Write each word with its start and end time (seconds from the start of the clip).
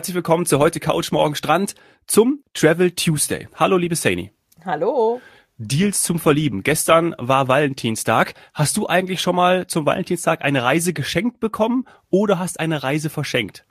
Herzlich 0.00 0.16
willkommen 0.16 0.46
zu 0.46 0.58
heute 0.58 0.80
Couch 0.80 1.12
Morgen 1.12 1.34
Strand 1.34 1.74
zum 2.06 2.42
Travel 2.54 2.90
Tuesday. 2.92 3.48
Hallo 3.56 3.76
liebe 3.76 3.94
Saini. 3.94 4.32
Hallo. 4.64 5.20
Deals 5.58 6.00
zum 6.00 6.18
Verlieben. 6.18 6.62
Gestern 6.62 7.14
war 7.18 7.48
Valentinstag. 7.48 8.32
Hast 8.54 8.78
du 8.78 8.86
eigentlich 8.86 9.20
schon 9.20 9.36
mal 9.36 9.66
zum 9.66 9.84
Valentinstag 9.84 10.42
eine 10.42 10.62
Reise 10.62 10.94
geschenkt 10.94 11.38
bekommen 11.38 11.84
oder 12.08 12.38
hast 12.38 12.60
eine 12.60 12.82
Reise 12.82 13.10
verschenkt? 13.10 13.66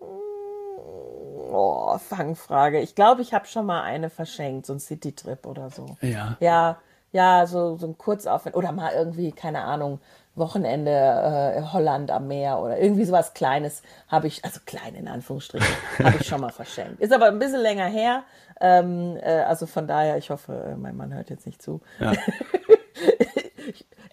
Oh, 0.00 1.98
Fangfrage. 1.98 2.80
Ich 2.80 2.94
glaube, 2.94 3.20
ich 3.20 3.34
habe 3.34 3.44
schon 3.44 3.66
mal 3.66 3.82
eine 3.82 4.08
verschenkt, 4.08 4.64
so 4.64 4.72
ein 4.72 4.80
Citytrip 4.80 5.44
oder 5.44 5.68
so. 5.68 5.98
Ja. 6.00 6.38
Ja, 6.40 6.78
ja, 7.12 7.46
so, 7.46 7.76
so 7.76 7.88
ein 7.88 7.98
Kurzaufwand 7.98 8.56
oder 8.56 8.72
mal 8.72 8.94
irgendwie, 8.94 9.32
keine 9.32 9.64
Ahnung, 9.64 10.00
Wochenende 10.36 10.90
äh, 10.90 11.62
Holland 11.72 12.10
am 12.10 12.28
Meer 12.28 12.58
oder 12.58 12.78
irgendwie 12.78 13.04
sowas 13.04 13.34
Kleines 13.34 13.82
habe 14.08 14.26
ich, 14.26 14.44
also 14.44 14.60
klein 14.66 14.94
in 14.94 15.08
Anführungsstrichen, 15.08 15.66
habe 16.02 16.16
ich 16.20 16.26
schon 16.26 16.40
mal 16.40 16.52
verschenkt. 16.52 17.00
Ist 17.00 17.12
aber 17.12 17.26
ein 17.26 17.38
bisschen 17.38 17.60
länger 17.60 17.86
her. 17.86 18.24
Ähm, 18.60 19.16
äh, 19.20 19.42
also 19.42 19.66
von 19.66 19.86
daher, 19.86 20.16
ich 20.16 20.30
hoffe, 20.30 20.52
äh, 20.72 20.76
mein 20.76 20.96
Mann 20.96 21.14
hört 21.14 21.30
jetzt 21.30 21.46
nicht 21.46 21.62
zu. 21.62 21.80
Ja. 22.00 22.12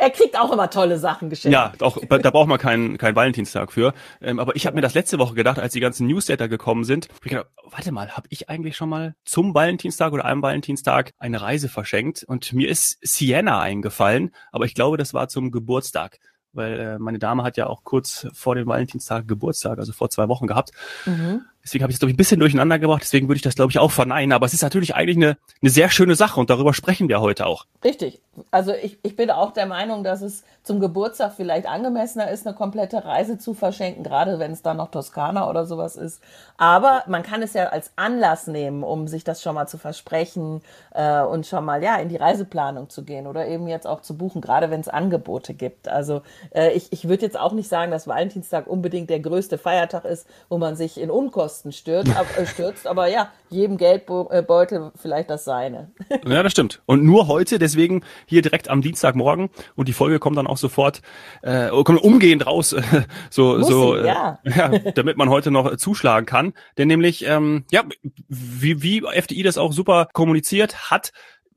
er 0.01 0.09
kriegt 0.09 0.37
auch 0.37 0.51
immer 0.51 0.69
tolle 0.71 0.97
Sachen 0.97 1.29
geschenkt. 1.29 1.53
Ja, 1.53 1.73
auch, 1.79 1.99
da 2.09 2.31
braucht 2.31 2.47
man 2.47 2.57
keinen 2.57 2.97
keinen 2.97 3.15
Valentinstag 3.15 3.71
für. 3.71 3.93
Ähm, 4.19 4.39
aber 4.39 4.55
ich 4.55 4.65
habe 4.65 4.75
mir 4.75 4.81
das 4.81 4.95
letzte 4.95 5.19
Woche 5.19 5.35
gedacht, 5.35 5.59
als 5.59 5.73
die 5.73 5.79
ganzen 5.79 6.07
Newsletter 6.07 6.47
gekommen 6.47 6.85
sind, 6.85 7.07
ich 7.23 7.29
gedacht, 7.29 7.47
warte 7.69 7.91
mal, 7.91 8.09
habe 8.09 8.27
ich 8.31 8.49
eigentlich 8.49 8.75
schon 8.75 8.89
mal 8.89 9.13
zum 9.25 9.53
Valentinstag 9.53 10.11
oder 10.11 10.25
einem 10.25 10.41
Valentinstag 10.41 11.13
eine 11.19 11.39
Reise 11.39 11.69
verschenkt? 11.69 12.23
Und 12.23 12.51
mir 12.51 12.67
ist 12.67 12.97
Sienna 13.01 13.61
eingefallen, 13.61 14.31
aber 14.51 14.65
ich 14.65 14.73
glaube, 14.73 14.97
das 14.97 15.13
war 15.13 15.27
zum 15.27 15.51
Geburtstag 15.51 16.17
weil 16.53 16.79
äh, 16.79 16.99
meine 16.99 17.17
Dame 17.17 17.43
hat 17.43 17.55
ja 17.55 17.67
auch 17.67 17.85
kurz 17.85 18.27
vor 18.33 18.55
dem 18.55 18.67
Valentinstag 18.67 19.25
Geburtstag, 19.25 19.79
also 19.79 19.93
vor 19.93 20.09
zwei 20.09 20.27
Wochen 20.27 20.47
gehabt. 20.47 20.71
Mhm. 21.05 21.45
Deswegen 21.63 21.83
habe 21.83 21.91
ich 21.91 21.95
es, 21.95 21.99
glaube 21.99 22.11
ich, 22.11 22.15
ein 22.15 22.17
bisschen 22.17 22.39
durcheinander 22.39 22.79
gebracht. 22.79 23.01
Deswegen 23.03 23.27
würde 23.27 23.37
ich 23.37 23.43
das, 23.43 23.55
glaube 23.55 23.71
ich, 23.71 23.79
auch 23.79 23.91
verneinen. 23.91 24.33
Aber 24.33 24.45
es 24.45 24.53
ist 24.53 24.63
natürlich 24.63 24.95
eigentlich 24.95 25.17
eine, 25.17 25.37
eine 25.61 25.69
sehr 25.69 25.89
schöne 25.89 26.15
Sache 26.15 26.39
und 26.39 26.49
darüber 26.49 26.73
sprechen 26.73 27.07
wir 27.07 27.21
heute 27.21 27.45
auch. 27.45 27.65
Richtig. 27.83 28.21
Also 28.49 28.73
ich, 28.73 28.97
ich 29.03 29.15
bin 29.15 29.29
auch 29.29 29.51
der 29.51 29.65
Meinung, 29.65 30.03
dass 30.03 30.21
es 30.21 30.43
zum 30.63 30.79
Geburtstag 30.79 31.33
vielleicht 31.35 31.67
angemessener 31.67 32.31
ist, 32.31 32.47
eine 32.47 32.55
komplette 32.55 33.03
Reise 33.03 33.37
zu 33.37 33.53
verschenken, 33.53 34.03
gerade 34.03 34.39
wenn 34.39 34.51
es 34.51 34.61
dann 34.61 34.77
noch 34.77 34.89
Toskana 34.89 35.49
oder 35.49 35.65
sowas 35.65 35.97
ist. 35.97 36.21
Aber 36.57 37.03
man 37.07 37.23
kann 37.23 37.41
es 37.41 37.53
ja 37.53 37.67
als 37.67 37.91
Anlass 37.95 38.47
nehmen, 38.47 38.83
um 38.83 39.07
sich 39.07 39.23
das 39.23 39.41
schon 39.41 39.55
mal 39.55 39.67
zu 39.67 39.77
versprechen 39.77 40.61
äh, 40.93 41.21
und 41.21 41.45
schon 41.45 41.65
mal 41.65 41.83
ja 41.83 41.97
in 41.97 42.09
die 42.09 42.15
Reiseplanung 42.15 42.89
zu 42.89 43.03
gehen 43.03 43.27
oder 43.27 43.47
eben 43.47 43.67
jetzt 43.67 43.85
auch 43.85 44.01
zu 44.01 44.17
buchen, 44.17 44.41
gerade 44.41 44.71
wenn 44.71 44.79
es 44.79 44.87
Angebote 44.87 45.53
gibt. 45.53 45.89
Also 45.89 46.21
äh, 46.55 46.71
ich, 46.71 46.91
ich 46.93 47.07
würde 47.09 47.25
jetzt 47.25 47.39
auch 47.39 47.51
nicht 47.51 47.69
sagen, 47.69 47.91
dass 47.91 48.07
Valentinstag 48.07 48.65
unbedingt 48.67 49.09
der 49.09 49.19
größte 49.19 49.57
Feiertag 49.57 50.05
ist, 50.05 50.25
wo 50.47 50.57
man 50.57 50.75
sich 50.75 50.99
in 50.99 51.11
Unkosten 51.11 51.50
stürzt, 51.71 52.15
ab, 52.15 52.25
äh, 52.37 52.45
stürzt 52.45 52.87
aber 52.87 53.07
ja, 53.07 53.31
jedem 53.49 53.77
Geldbeutel 53.77 54.91
vielleicht 54.95 55.29
das 55.29 55.43
seine. 55.43 55.91
ja, 56.25 56.43
das 56.43 56.51
stimmt. 56.51 56.81
Und 56.85 57.03
nur 57.03 57.27
heute, 57.27 57.59
deswegen 57.59 58.03
hier 58.25 58.41
direkt 58.41 58.69
am 58.69 58.81
Dienstagmorgen 58.81 59.49
und 59.75 59.87
die 59.87 59.93
Folge 59.93 60.19
kommt 60.19 60.37
dann 60.37 60.47
auch 60.47 60.57
sofort, 60.57 61.01
äh, 61.41 61.69
kommt 61.69 62.01
umgehend 62.01 62.47
raus, 62.47 62.73
äh, 62.73 62.81
so, 63.29 63.57
Muss 63.57 63.67
so, 63.67 63.95
sie, 63.95 64.07
ja. 64.07 64.39
Äh, 64.43 64.51
ja, 64.57 64.69
damit 64.95 65.17
man 65.17 65.29
heute 65.29 65.51
noch 65.51 65.75
zuschlagen 65.75 66.25
kann. 66.25 66.53
Denn 66.77 66.87
nämlich, 66.87 67.25
ähm, 67.25 67.65
ja, 67.71 67.83
wie, 68.27 68.81
wie 68.81 69.03
FDI 69.03 69.43
das 69.43 69.57
auch 69.57 69.73
super 69.73 70.07
kommuniziert 70.13 70.91
hat, 70.91 71.11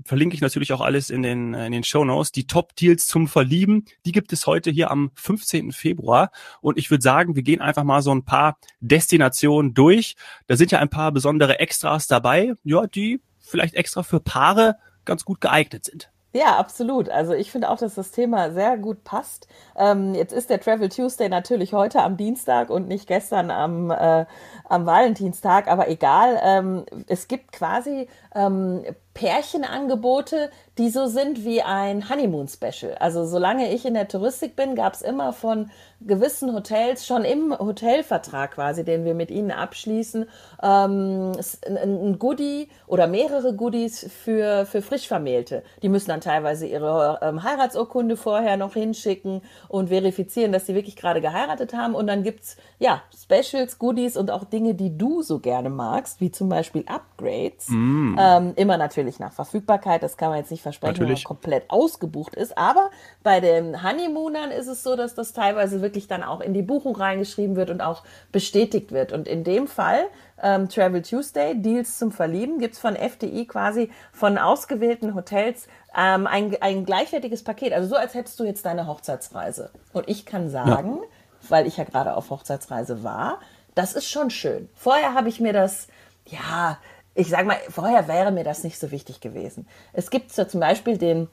verlinke 0.04 0.34
ich 0.34 0.40
natürlich 0.40 0.72
auch 0.72 0.80
alles 0.80 1.10
in 1.10 1.22
den, 1.22 1.54
äh, 1.54 1.66
in 1.66 1.72
den 1.72 1.84
Show 1.84 2.04
Notes. 2.04 2.32
Die 2.32 2.46
Top-Deals 2.46 3.06
zum 3.06 3.28
Verlieben, 3.28 3.84
die 4.06 4.12
gibt 4.12 4.32
es 4.32 4.46
heute 4.46 4.70
hier 4.70 4.90
am 4.90 5.10
15. 5.14 5.72
Februar. 5.72 6.30
Und 6.60 6.78
ich 6.78 6.90
würde 6.90 7.02
sagen, 7.02 7.36
wir 7.36 7.42
gehen 7.42 7.60
einfach 7.60 7.84
mal 7.84 8.02
so 8.02 8.14
ein 8.14 8.24
paar 8.24 8.58
Destinationen 8.80 9.74
durch. 9.74 10.16
Da 10.46 10.56
sind 10.56 10.70
ja 10.70 10.78
ein 10.78 10.90
paar 10.90 11.12
besondere 11.12 11.58
Extras 11.58 12.06
dabei, 12.06 12.54
ja, 12.64 12.86
die 12.86 13.20
vielleicht 13.40 13.74
extra 13.74 14.02
für 14.02 14.20
Paare 14.20 14.76
ganz 15.04 15.24
gut 15.24 15.40
geeignet 15.40 15.84
sind. 15.84 16.10
Ja, 16.36 16.56
absolut. 16.56 17.08
Also 17.10 17.32
ich 17.32 17.52
finde 17.52 17.70
auch, 17.70 17.78
dass 17.78 17.94
das 17.94 18.10
Thema 18.10 18.50
sehr 18.50 18.76
gut 18.76 19.04
passt. 19.04 19.46
Ähm, 19.76 20.16
jetzt 20.16 20.32
ist 20.32 20.50
der 20.50 20.60
Travel 20.60 20.88
Tuesday 20.88 21.28
natürlich 21.28 21.74
heute 21.74 22.02
am 22.02 22.16
Dienstag 22.16 22.70
und 22.70 22.88
nicht 22.88 23.06
gestern 23.06 23.52
am, 23.52 23.92
äh, 23.92 24.26
am 24.64 24.84
Valentinstag, 24.84 25.68
aber 25.68 25.88
egal. 25.88 26.40
Ähm, 26.42 26.86
es 27.06 27.28
gibt 27.28 27.52
quasi 27.52 28.08
ähm, 28.34 28.84
Pärchenangebote, 29.14 30.50
die 30.76 30.90
so 30.90 31.06
sind 31.06 31.44
wie 31.44 31.62
ein 31.62 32.08
Honeymoon-Special. 32.08 32.96
Also 32.98 33.24
solange 33.24 33.72
ich 33.72 33.86
in 33.86 33.94
der 33.94 34.08
Touristik 34.08 34.56
bin, 34.56 34.74
gab 34.74 34.94
es 34.94 35.02
immer 35.02 35.32
von 35.32 35.70
gewissen 36.00 36.52
Hotels 36.52 37.06
schon 37.06 37.24
im 37.24 37.56
Hotelvertrag 37.56 38.52
quasi, 38.52 38.84
den 38.84 39.04
wir 39.04 39.14
mit 39.14 39.30
ihnen 39.30 39.50
abschließen, 39.50 40.26
ähm, 40.62 41.32
ein 41.66 42.18
Goodie 42.18 42.68
oder 42.86 43.06
mehrere 43.06 43.54
Goodies 43.54 44.10
für, 44.12 44.66
für 44.66 44.82
Frischvermählte. 44.82 45.62
Die 45.82 45.88
müssen 45.88 46.08
dann 46.08 46.20
teilweise 46.20 46.66
ihre 46.66 47.20
ähm, 47.22 47.42
Heiratsurkunde 47.42 48.16
vorher 48.16 48.56
noch 48.56 48.74
hinschicken 48.74 49.42
und 49.68 49.88
verifizieren, 49.88 50.52
dass 50.52 50.66
sie 50.66 50.74
wirklich 50.74 50.96
gerade 50.96 51.20
geheiratet 51.20 51.72
haben. 51.72 51.94
Und 51.94 52.08
dann 52.08 52.22
gibt's 52.22 52.56
ja 52.78 53.02
Specials, 53.16 53.78
Goodies 53.78 54.16
und 54.16 54.30
auch 54.30 54.44
Dinge, 54.44 54.74
die 54.74 54.98
du 54.98 55.22
so 55.22 55.38
gerne 55.38 55.70
magst, 55.70 56.20
wie 56.20 56.30
zum 56.30 56.48
Beispiel 56.48 56.84
Upgrades. 56.86 57.68
Mm. 57.68 58.16
Ähm, 58.18 58.52
immer 58.56 58.76
natürlich 58.76 59.03
nach 59.18 59.32
Verfügbarkeit, 59.32 60.02
das 60.02 60.16
kann 60.16 60.30
man 60.30 60.38
jetzt 60.38 60.50
nicht 60.50 60.62
versprechen, 60.62 61.00
wenn 61.00 61.12
man 61.12 61.22
komplett 61.22 61.70
ausgebucht 61.70 62.34
ist. 62.34 62.56
Aber 62.58 62.90
bei 63.22 63.40
den 63.40 63.82
Honeymoonern 63.82 64.50
ist 64.50 64.66
es 64.66 64.82
so, 64.82 64.96
dass 64.96 65.14
das 65.14 65.32
teilweise 65.32 65.82
wirklich 65.82 66.08
dann 66.08 66.22
auch 66.22 66.40
in 66.40 66.54
die 66.54 66.62
Buchung 66.62 66.96
reingeschrieben 66.96 67.56
wird 67.56 67.70
und 67.70 67.80
auch 67.80 68.02
bestätigt 68.32 68.92
wird. 68.92 69.12
Und 69.12 69.28
in 69.28 69.44
dem 69.44 69.66
Fall 69.66 70.06
ähm, 70.42 70.68
Travel 70.68 71.02
Tuesday, 71.02 71.54
Deals 71.60 71.98
zum 71.98 72.12
Verlieben, 72.12 72.58
gibt's 72.58 72.78
von 72.78 72.96
FDI 72.96 73.46
quasi 73.46 73.90
von 74.12 74.38
ausgewählten 74.38 75.14
Hotels 75.14 75.68
ähm, 75.96 76.26
ein, 76.26 76.56
ein 76.60 76.84
gleichwertiges 76.84 77.44
Paket. 77.44 77.72
Also 77.72 77.88
so, 77.88 77.96
als 77.96 78.14
hättest 78.14 78.38
du 78.40 78.44
jetzt 78.44 78.66
deine 78.66 78.86
Hochzeitsreise. 78.86 79.70
Und 79.92 80.08
ich 80.08 80.26
kann 80.26 80.50
sagen, 80.50 80.98
ja. 81.00 81.50
weil 81.50 81.66
ich 81.66 81.76
ja 81.76 81.84
gerade 81.84 82.16
auf 82.16 82.30
Hochzeitsreise 82.30 83.02
war, 83.04 83.40
das 83.74 83.94
ist 83.94 84.08
schon 84.08 84.30
schön. 84.30 84.68
Vorher 84.74 85.14
habe 85.14 85.28
ich 85.28 85.40
mir 85.40 85.52
das, 85.52 85.88
ja, 86.26 86.78
ich 87.14 87.28
sage 87.28 87.46
mal, 87.46 87.58
vorher 87.68 88.08
wäre 88.08 88.32
mir 88.32 88.44
das 88.44 88.64
nicht 88.64 88.78
so 88.78 88.90
wichtig 88.90 89.20
gewesen. 89.20 89.66
Es 89.92 90.10
gibt 90.10 90.32
so 90.32 90.44
zum 90.44 90.60
Beispiel 90.60 90.98
den, 90.98 91.28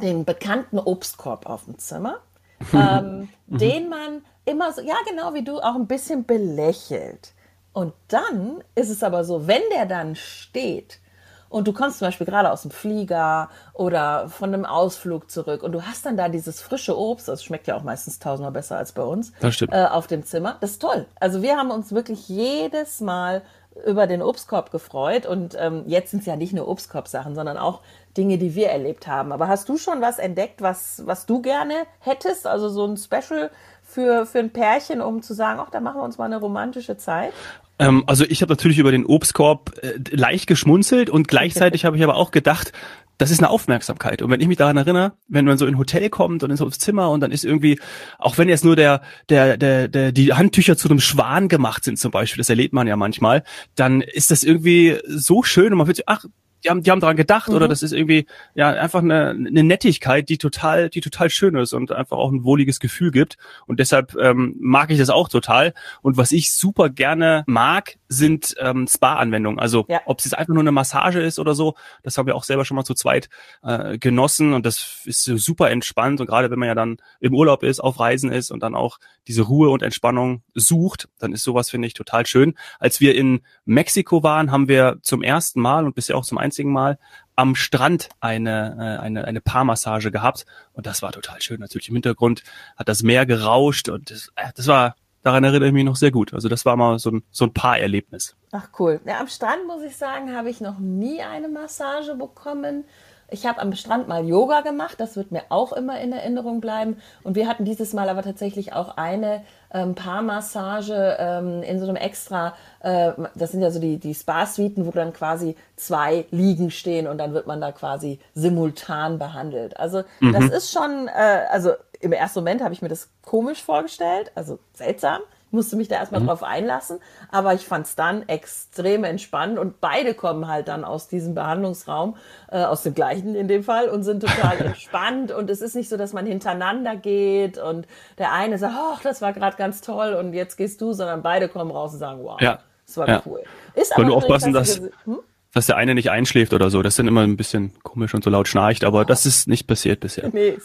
den 0.00 0.24
bekannten 0.24 0.78
Obstkorb 0.78 1.46
auf 1.46 1.64
dem 1.64 1.78
Zimmer, 1.78 2.20
ähm, 2.72 3.28
mhm. 3.46 3.58
den 3.58 3.88
man 3.88 4.22
immer 4.44 4.72
so, 4.72 4.80
ja 4.80 4.96
genau 5.08 5.34
wie 5.34 5.44
du, 5.44 5.58
auch 5.58 5.74
ein 5.74 5.86
bisschen 5.86 6.24
belächelt. 6.24 7.32
Und 7.72 7.92
dann 8.08 8.62
ist 8.74 8.88
es 8.88 9.02
aber 9.02 9.24
so, 9.24 9.46
wenn 9.46 9.62
der 9.74 9.84
dann 9.84 10.14
steht 10.14 11.00
und 11.48 11.68
du 11.68 11.72
kommst 11.72 11.98
zum 11.98 12.08
Beispiel 12.08 12.26
gerade 12.26 12.50
aus 12.50 12.62
dem 12.62 12.70
Flieger 12.70 13.50
oder 13.74 14.28
von 14.28 14.52
einem 14.52 14.64
Ausflug 14.64 15.30
zurück 15.30 15.62
und 15.62 15.72
du 15.72 15.82
hast 15.82 16.06
dann 16.06 16.16
da 16.16 16.28
dieses 16.28 16.60
frische 16.60 16.98
Obst, 16.98 17.28
das 17.28 17.44
schmeckt 17.44 17.66
ja 17.66 17.76
auch 17.76 17.82
meistens 17.82 18.18
tausendmal 18.18 18.52
besser 18.52 18.78
als 18.78 18.92
bei 18.92 19.02
uns, 19.02 19.32
das 19.40 19.54
stimmt. 19.54 19.72
Äh, 19.72 19.86
auf 19.86 20.06
dem 20.06 20.24
Zimmer. 20.24 20.56
Das 20.60 20.72
ist 20.72 20.82
toll. 20.82 21.06
Also 21.20 21.42
wir 21.42 21.56
haben 21.56 21.70
uns 21.70 21.92
wirklich 21.92 22.28
jedes 22.28 23.00
Mal 23.00 23.42
über 23.84 24.06
den 24.06 24.22
Obstkorb 24.22 24.70
gefreut 24.70 25.26
und 25.26 25.56
ähm, 25.58 25.82
jetzt 25.86 26.10
sind 26.10 26.20
es 26.20 26.26
ja 26.26 26.36
nicht 26.36 26.52
nur 26.52 26.68
Obstkorb-Sachen, 26.68 27.34
sondern 27.34 27.56
auch 27.56 27.82
Dinge, 28.16 28.38
die 28.38 28.54
wir 28.54 28.68
erlebt 28.68 29.06
haben. 29.06 29.32
Aber 29.32 29.48
hast 29.48 29.68
du 29.68 29.76
schon 29.76 30.00
was 30.00 30.18
entdeckt, 30.18 30.62
was, 30.62 31.02
was 31.04 31.26
du 31.26 31.42
gerne 31.42 31.74
hättest? 32.00 32.46
Also 32.46 32.68
so 32.68 32.86
ein 32.86 32.96
Special 32.96 33.50
für, 33.82 34.26
für 34.26 34.38
ein 34.38 34.50
Pärchen, 34.50 35.00
um 35.00 35.22
zu 35.22 35.34
sagen, 35.34 35.60
ach, 35.62 35.70
da 35.70 35.80
machen 35.80 36.00
wir 36.00 36.04
uns 36.04 36.18
mal 36.18 36.24
eine 36.24 36.38
romantische 36.38 36.96
Zeit? 36.96 37.32
Ähm, 37.78 38.04
also 38.06 38.24
ich 38.24 38.42
habe 38.42 38.52
natürlich 38.52 38.78
über 38.78 38.90
den 38.90 39.04
Obstkorb 39.04 39.72
äh, 39.82 39.98
leicht 40.10 40.46
geschmunzelt 40.46 41.10
und 41.10 41.28
gleichzeitig 41.28 41.84
habe 41.86 41.96
ich 41.96 42.02
aber 42.02 42.16
auch 42.16 42.30
gedacht, 42.30 42.72
das 43.18 43.30
ist 43.30 43.38
eine 43.38 43.50
Aufmerksamkeit. 43.50 44.22
Und 44.22 44.30
wenn 44.30 44.40
ich 44.40 44.48
mich 44.48 44.58
daran 44.58 44.76
erinnere, 44.76 45.12
wenn 45.28 45.44
man 45.44 45.58
so 45.58 45.66
in 45.66 45.74
ein 45.74 45.78
Hotel 45.78 46.10
kommt 46.10 46.42
und 46.42 46.50
ins 46.50 46.78
Zimmer 46.78 47.10
und 47.10 47.20
dann 47.20 47.32
ist 47.32 47.44
irgendwie, 47.44 47.80
auch 48.18 48.38
wenn 48.38 48.48
jetzt 48.48 48.64
nur 48.64 48.76
der, 48.76 49.02
der, 49.28 49.56
der, 49.56 49.88
der, 49.88 50.12
die 50.12 50.32
Handtücher 50.32 50.76
zu 50.76 50.88
einem 50.88 51.00
Schwan 51.00 51.48
gemacht 51.48 51.84
sind 51.84 51.98
zum 51.98 52.10
Beispiel, 52.10 52.38
das 52.38 52.50
erlebt 52.50 52.74
man 52.74 52.86
ja 52.86 52.96
manchmal, 52.96 53.42
dann 53.74 54.00
ist 54.00 54.30
das 54.30 54.44
irgendwie 54.44 54.98
so 55.06 55.42
schön 55.42 55.72
und 55.72 55.78
man 55.78 55.86
wird 55.86 55.96
sich, 55.96 56.08
ach, 56.08 56.24
die 56.66 56.70
haben, 56.70 56.82
die 56.82 56.90
haben 56.90 57.00
daran 57.00 57.16
gedacht 57.16 57.48
mhm. 57.48 57.54
oder 57.54 57.68
das 57.68 57.82
ist 57.82 57.92
irgendwie 57.92 58.26
ja 58.54 58.70
einfach 58.70 59.00
eine, 59.00 59.30
eine 59.30 59.62
Nettigkeit, 59.62 60.28
die 60.28 60.36
total, 60.36 60.90
die 60.90 61.00
total 61.00 61.30
schön 61.30 61.54
ist 61.54 61.72
und 61.72 61.92
einfach 61.92 62.16
auch 62.16 62.32
ein 62.32 62.44
wohliges 62.44 62.80
Gefühl 62.80 63.12
gibt. 63.12 63.36
Und 63.66 63.78
deshalb 63.78 64.16
ähm, 64.16 64.56
mag 64.58 64.90
ich 64.90 64.98
das 64.98 65.10
auch 65.10 65.28
total. 65.28 65.74
Und 66.02 66.16
was 66.16 66.32
ich 66.32 66.52
super 66.52 66.90
gerne 66.90 67.44
mag, 67.46 67.96
sind 68.08 68.54
ähm, 68.58 68.86
Spa-Anwendungen. 68.88 69.60
Also 69.60 69.86
ja. 69.88 70.00
ob 70.06 70.18
es 70.18 70.24
jetzt 70.24 70.36
einfach 70.36 70.54
nur 70.54 70.62
eine 70.62 70.72
Massage 70.72 71.20
ist 71.20 71.38
oder 71.38 71.54
so, 71.54 71.76
das 72.02 72.18
haben 72.18 72.26
wir 72.26 72.34
auch 72.34 72.44
selber 72.44 72.64
schon 72.64 72.76
mal 72.76 72.84
zu 72.84 72.94
zweit 72.94 73.28
äh, 73.62 73.98
genossen 73.98 74.52
und 74.52 74.66
das 74.66 75.02
ist 75.04 75.24
super 75.24 75.70
entspannt. 75.70 76.20
Und 76.20 76.26
gerade 76.26 76.50
wenn 76.50 76.58
man 76.58 76.68
ja 76.68 76.74
dann 76.74 76.96
im 77.20 77.34
Urlaub 77.34 77.62
ist, 77.62 77.78
auf 77.78 78.00
Reisen 78.00 78.32
ist 78.32 78.50
und 78.50 78.62
dann 78.62 78.74
auch 78.74 78.98
diese 79.28 79.42
Ruhe 79.42 79.70
und 79.70 79.82
Entspannung 79.82 80.42
sucht, 80.54 81.08
dann 81.18 81.32
ist 81.32 81.44
sowas, 81.44 81.70
finde 81.70 81.86
ich, 81.86 81.94
total 81.94 82.26
schön. 82.26 82.54
Als 82.80 83.00
wir 83.00 83.14
in 83.14 83.42
Mexiko 83.66 84.22
waren, 84.22 84.50
haben 84.50 84.68
wir 84.68 84.98
zum 85.02 85.22
ersten 85.22 85.60
Mal 85.60 85.84
und 85.84 85.94
bisher 85.94 86.16
auch 86.16 86.24
zum 86.24 86.38
einzigen 86.38 86.72
Mal 86.72 86.98
am 87.34 87.54
Strand 87.54 88.08
eine, 88.20 88.76
äh, 88.78 89.02
eine, 89.02 89.24
eine 89.26 89.40
Paarmassage 89.40 90.10
gehabt 90.10 90.46
und 90.72 90.86
das 90.86 91.02
war 91.02 91.12
total 91.12 91.42
schön. 91.42 91.60
Natürlich 91.60 91.88
im 91.88 91.96
Hintergrund 91.96 92.42
hat 92.76 92.88
das 92.88 93.02
Meer 93.02 93.26
gerauscht 93.26 93.88
und 93.88 94.10
das, 94.10 94.32
äh, 94.36 94.48
das 94.54 94.66
war 94.68 94.94
daran 95.22 95.42
erinnere 95.42 95.66
ich 95.66 95.72
mich 95.72 95.84
noch 95.84 95.96
sehr 95.96 96.12
gut. 96.12 96.32
Also 96.32 96.48
das 96.48 96.64
war 96.64 96.76
mal 96.76 97.00
so 97.00 97.10
ein, 97.10 97.24
so 97.32 97.44
ein 97.44 97.52
Paarerlebnis. 97.52 98.36
Ach 98.52 98.68
cool. 98.78 99.00
Ja, 99.04 99.18
am 99.18 99.26
Strand 99.26 99.66
muss 99.66 99.82
ich 99.82 99.96
sagen, 99.96 100.34
habe 100.36 100.48
ich 100.48 100.60
noch 100.60 100.78
nie 100.78 101.20
eine 101.20 101.48
Massage 101.48 102.14
bekommen. 102.14 102.84
Ich 103.28 103.44
habe 103.44 103.60
am 103.60 103.74
Strand 103.74 104.06
mal 104.06 104.24
Yoga 104.24 104.60
gemacht, 104.60 104.94
das 104.98 105.16
wird 105.16 105.32
mir 105.32 105.42
auch 105.48 105.72
immer 105.72 106.00
in 106.00 106.12
Erinnerung 106.12 106.60
bleiben. 106.60 106.98
Und 107.24 107.34
wir 107.34 107.48
hatten 107.48 107.64
dieses 107.64 107.92
Mal 107.92 108.08
aber 108.08 108.22
tatsächlich 108.22 108.72
auch 108.72 108.96
eine 108.96 109.42
ähm, 109.72 109.94
Paarmassage 109.94 111.16
ähm, 111.18 111.62
in 111.62 111.80
so 111.80 111.86
einem 111.86 111.96
extra, 111.96 112.54
äh, 112.80 113.12
das 113.34 113.50
sind 113.50 113.62
ja 113.62 113.70
so 113.70 113.80
die, 113.80 113.98
die 113.98 114.14
Spa-Suiten, 114.14 114.86
wo 114.86 114.90
dann 114.92 115.12
quasi 115.12 115.56
zwei 115.74 116.26
Liegen 116.30 116.70
stehen 116.70 117.08
und 117.08 117.18
dann 117.18 117.34
wird 117.34 117.46
man 117.46 117.60
da 117.60 117.72
quasi 117.72 118.20
simultan 118.34 119.18
behandelt. 119.18 119.76
Also 119.76 120.04
mhm. 120.20 120.32
das 120.32 120.44
ist 120.50 120.72
schon, 120.72 121.08
äh, 121.08 121.46
also 121.50 121.72
im 122.00 122.12
ersten 122.12 122.40
Moment 122.40 122.62
habe 122.62 122.74
ich 122.74 122.82
mir 122.82 122.88
das 122.88 123.10
komisch 123.22 123.62
vorgestellt, 123.62 124.30
also 124.34 124.58
seltsam 124.72 125.20
musste 125.56 125.74
mich 125.74 125.88
da 125.88 125.96
erstmal 125.96 126.20
mhm. 126.20 126.28
drauf 126.28 126.44
einlassen, 126.44 127.00
aber 127.30 127.54
ich 127.54 127.66
fand 127.66 127.86
es 127.86 127.96
dann 127.96 128.28
extrem 128.28 129.02
entspannt 129.02 129.58
und 129.58 129.80
beide 129.80 130.14
kommen 130.14 130.46
halt 130.46 130.68
dann 130.68 130.84
aus 130.84 131.08
diesem 131.08 131.34
Behandlungsraum, 131.34 132.16
äh, 132.52 132.62
aus 132.62 132.84
dem 132.84 132.94
gleichen 132.94 133.34
in 133.34 133.48
dem 133.48 133.64
Fall 133.64 133.88
und 133.88 134.04
sind 134.04 134.20
total 134.20 134.58
entspannt 134.66 135.32
und 135.32 135.50
es 135.50 135.60
ist 135.60 135.74
nicht 135.74 135.88
so, 135.88 135.96
dass 135.96 136.12
man 136.12 136.26
hintereinander 136.26 136.94
geht 136.94 137.58
und 137.58 137.88
der 138.18 138.32
eine 138.32 138.58
sagt, 138.58 138.74
oh, 138.76 138.98
das 139.02 139.20
war 139.20 139.32
gerade 139.32 139.56
ganz 139.56 139.80
toll 139.80 140.14
und 140.14 140.32
jetzt 140.32 140.56
gehst 140.56 140.80
du, 140.80 140.92
sondern 140.92 141.22
beide 141.22 141.48
kommen 141.48 141.72
raus 141.72 141.94
und 141.94 141.98
sagen, 141.98 142.20
wow, 142.22 142.40
ja. 142.40 142.60
das 142.86 142.96
war 142.98 143.08
ja. 143.08 143.22
cool. 143.26 143.42
Ist 143.74 143.92
aber 143.94 144.04
nur 144.04 144.16
aufpassen, 144.16 144.52
dass, 144.52 144.82
hm? 145.04 145.18
dass 145.56 145.64
der 145.64 145.76
eine 145.76 145.94
nicht 145.94 146.10
einschläft 146.10 146.52
oder 146.52 146.68
so. 146.68 146.82
Das 146.82 146.92
ist 146.92 146.98
dann 146.98 147.08
immer 147.08 147.22
ein 147.22 147.38
bisschen 147.38 147.72
komisch 147.82 148.12
und 148.12 148.22
so 148.22 148.28
laut 148.28 148.46
schnarcht, 148.46 148.84
aber 148.84 149.06
das 149.06 149.24
ist 149.24 149.48
nicht 149.48 149.66
passiert 149.66 150.00
bisher. 150.00 150.28
Nee. 150.32 150.58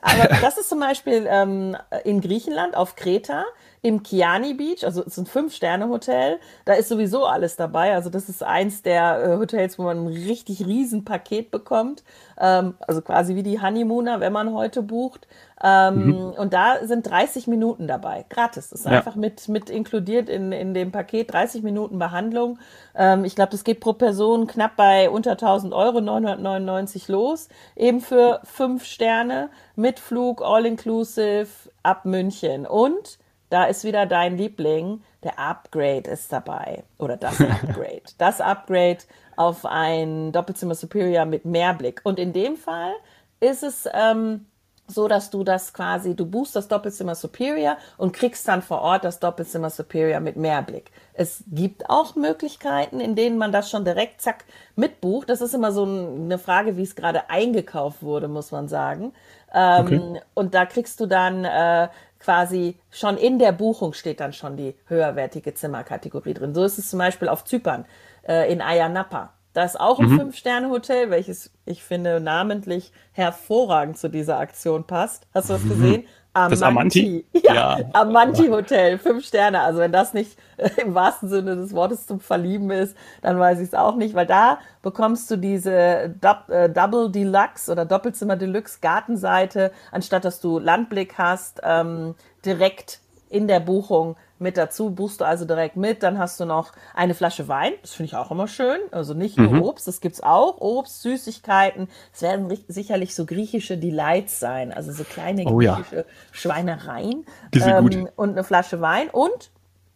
Aber 0.00 0.28
das 0.40 0.58
ist 0.58 0.68
zum 0.68 0.78
Beispiel 0.78 1.26
ähm, 1.28 1.76
in 2.04 2.20
Griechenland 2.20 2.76
auf 2.76 2.94
Kreta 2.94 3.44
im 3.86 4.02
Kiani 4.02 4.54
Beach, 4.54 4.82
also 4.84 5.02
es 5.02 5.12
ist 5.12 5.18
ein 5.18 5.26
Fünf-Sterne-Hotel. 5.26 6.40
Da 6.64 6.72
ist 6.72 6.88
sowieso 6.88 7.24
alles 7.24 7.54
dabei. 7.54 7.94
Also 7.94 8.10
das 8.10 8.28
ist 8.28 8.42
eins 8.42 8.82
der 8.82 9.22
äh, 9.22 9.36
Hotels, 9.36 9.78
wo 9.78 9.84
man 9.84 9.98
ein 9.98 10.08
richtig 10.08 10.66
riesen 10.66 11.04
Paket 11.04 11.52
bekommt. 11.52 12.02
Ähm, 12.36 12.74
also 12.80 13.00
quasi 13.00 13.36
wie 13.36 13.44
die 13.44 13.62
Honeymooner, 13.62 14.18
wenn 14.18 14.32
man 14.32 14.52
heute 14.52 14.82
bucht. 14.82 15.28
Ähm, 15.62 16.06
mhm. 16.06 16.16
Und 16.32 16.52
da 16.52 16.84
sind 16.84 17.08
30 17.08 17.46
Minuten 17.46 17.86
dabei, 17.86 18.24
gratis. 18.28 18.70
Das 18.70 18.80
ist 18.80 18.86
ja. 18.86 18.90
einfach 18.90 19.14
mit, 19.14 19.48
mit 19.48 19.70
inkludiert 19.70 20.28
in, 20.28 20.50
in 20.50 20.74
dem 20.74 20.90
Paket 20.90 21.32
30 21.32 21.62
Minuten 21.62 22.00
Behandlung. 22.00 22.58
Ähm, 22.96 23.24
ich 23.24 23.36
glaube, 23.36 23.52
das 23.52 23.62
geht 23.62 23.78
pro 23.78 23.92
Person 23.92 24.48
knapp 24.48 24.74
bei 24.74 25.08
unter 25.08 25.32
1000 25.32 25.72
Euro, 25.72 26.00
999 26.00 27.06
los. 27.06 27.48
Eben 27.76 28.00
für 28.00 28.40
fünf 28.42 28.84
Sterne 28.84 29.48
mit 29.76 30.00
Flug, 30.00 30.42
all-inclusive 30.42 31.46
ab 31.84 32.04
München. 32.04 32.66
Und 32.66 33.20
da 33.56 33.64
ist 33.64 33.84
wieder 33.84 34.04
dein 34.04 34.36
Liebling. 34.36 35.00
Der 35.24 35.38
Upgrade 35.38 36.10
ist 36.10 36.30
dabei. 36.30 36.84
Oder 36.98 37.16
das 37.16 37.40
Upgrade. 37.40 38.02
das 38.18 38.42
Upgrade 38.42 38.98
auf 39.34 39.64
ein 39.64 40.30
Doppelzimmer 40.30 40.74
Superior 40.74 41.24
mit 41.24 41.46
Mehrblick. 41.46 42.02
Und 42.04 42.18
in 42.18 42.34
dem 42.34 42.56
Fall 42.56 42.92
ist 43.40 43.62
es 43.62 43.88
ähm, 43.94 44.44
so, 44.86 45.08
dass 45.08 45.30
du 45.30 45.42
das 45.42 45.72
quasi, 45.72 46.14
du 46.14 46.26
buchst 46.26 46.54
das 46.54 46.68
Doppelzimmer 46.68 47.14
Superior 47.14 47.78
und 47.96 48.12
kriegst 48.12 48.46
dann 48.46 48.60
vor 48.60 48.82
Ort 48.82 49.04
das 49.04 49.20
Doppelzimmer 49.20 49.70
Superior 49.70 50.20
mit 50.20 50.36
Mehrblick. 50.36 50.90
Es 51.14 51.42
gibt 51.48 51.88
auch 51.88 52.14
Möglichkeiten, 52.14 53.00
in 53.00 53.14
denen 53.14 53.38
man 53.38 53.52
das 53.52 53.70
schon 53.70 53.86
direkt 53.86 54.20
zack 54.20 54.44
mitbucht. 54.74 55.30
Das 55.30 55.40
ist 55.40 55.54
immer 55.54 55.72
so 55.72 55.84
eine 55.84 56.38
Frage, 56.38 56.76
wie 56.76 56.82
es 56.82 56.94
gerade 56.94 57.30
eingekauft 57.30 58.02
wurde, 58.02 58.28
muss 58.28 58.52
man 58.52 58.68
sagen. 58.68 59.14
Ähm, 59.54 59.80
okay. 59.86 60.20
Und 60.34 60.54
da 60.54 60.66
kriegst 60.66 61.00
du 61.00 61.06
dann 61.06 61.46
äh, 61.46 61.88
quasi 62.26 62.74
schon 62.90 63.16
in 63.16 63.38
der 63.38 63.52
Buchung 63.52 63.92
steht 63.92 64.18
dann 64.18 64.32
schon 64.32 64.56
die 64.56 64.74
höherwertige 64.86 65.54
Zimmerkategorie 65.54 66.34
drin. 66.34 66.54
So 66.54 66.64
ist 66.64 66.76
es 66.76 66.90
zum 66.90 66.98
Beispiel 66.98 67.28
auf 67.28 67.44
Zypern 67.44 67.84
äh, 68.26 68.52
in 68.52 68.60
Ayia 68.60 68.88
Napa. 68.88 69.34
Da 69.52 69.62
ist 69.62 69.78
auch 69.78 70.00
ein 70.00 70.10
mhm. 70.10 70.18
Fünf-Sterne-Hotel, 70.18 71.10
welches 71.10 71.52
ich 71.66 71.84
finde 71.84 72.18
namentlich 72.18 72.90
hervorragend 73.12 73.96
zu 73.96 74.10
dieser 74.10 74.40
Aktion 74.40 74.88
passt. 74.88 75.28
Hast 75.32 75.50
du 75.50 75.52
das 75.52 75.62
mhm. 75.62 76.04
Amanti. 76.36 76.50
Das 76.50 76.62
Amanti? 76.62 77.24
Ja, 77.42 77.54
ja. 77.54 77.78
Amanti 77.92 78.48
Hotel, 78.48 78.98
fünf 78.98 79.24
Sterne. 79.24 79.60
Also 79.60 79.80
wenn 79.80 79.92
das 79.92 80.14
nicht 80.14 80.36
im 80.76 80.94
wahrsten 80.94 81.28
Sinne 81.28 81.56
des 81.56 81.72
Wortes 81.74 82.06
zum 82.06 82.20
Verlieben 82.20 82.70
ist, 82.70 82.96
dann 83.22 83.38
weiß 83.38 83.60
ich 83.60 83.68
es 83.68 83.74
auch 83.74 83.96
nicht, 83.96 84.14
weil 84.14 84.26
da 84.26 84.58
bekommst 84.82 85.30
du 85.30 85.36
diese 85.36 85.72
äh, 85.72 86.68
Double 86.68 87.10
Deluxe 87.10 87.70
oder 87.72 87.84
Doppelzimmer 87.84 88.36
Deluxe 88.36 88.78
Gartenseite, 88.80 89.72
anstatt 89.92 90.24
dass 90.24 90.40
du 90.40 90.58
Landblick 90.58 91.14
hast, 91.18 91.60
ähm, 91.64 92.14
direkt 92.44 93.00
in 93.28 93.48
der 93.48 93.60
Buchung 93.60 94.16
mit 94.38 94.56
dazu, 94.56 94.90
buchst 94.90 95.20
du 95.20 95.24
also 95.24 95.44
direkt 95.44 95.76
mit. 95.76 96.02
Dann 96.02 96.18
hast 96.18 96.38
du 96.40 96.44
noch 96.44 96.72
eine 96.94 97.14
Flasche 97.14 97.48
Wein, 97.48 97.72
das 97.82 97.94
finde 97.94 98.08
ich 98.08 98.16
auch 98.16 98.30
immer 98.30 98.48
schön. 98.48 98.78
Also 98.92 99.14
nicht 99.14 99.38
nur 99.38 99.50
mhm. 99.50 99.62
Obst, 99.62 99.88
das 99.88 100.00
gibt's 100.00 100.22
auch. 100.22 100.60
Obst, 100.60 101.02
Süßigkeiten. 101.02 101.88
Es 102.12 102.22
werden 102.22 102.52
sicherlich 102.68 103.14
so 103.14 103.24
griechische 103.24 103.78
Delights 103.78 104.38
sein, 104.40 104.72
also 104.72 104.92
so 104.92 105.04
kleine 105.04 105.44
oh, 105.44 105.56
griechische 105.56 105.96
ja. 105.96 106.04
Schweinereien. 106.32 107.24
Die 107.54 107.60
sind 107.60 107.70
ähm, 107.70 107.88
gut. 107.88 108.12
Und 108.16 108.30
eine 108.30 108.44
Flasche 108.44 108.80
Wein 108.80 109.08
und 109.10 109.50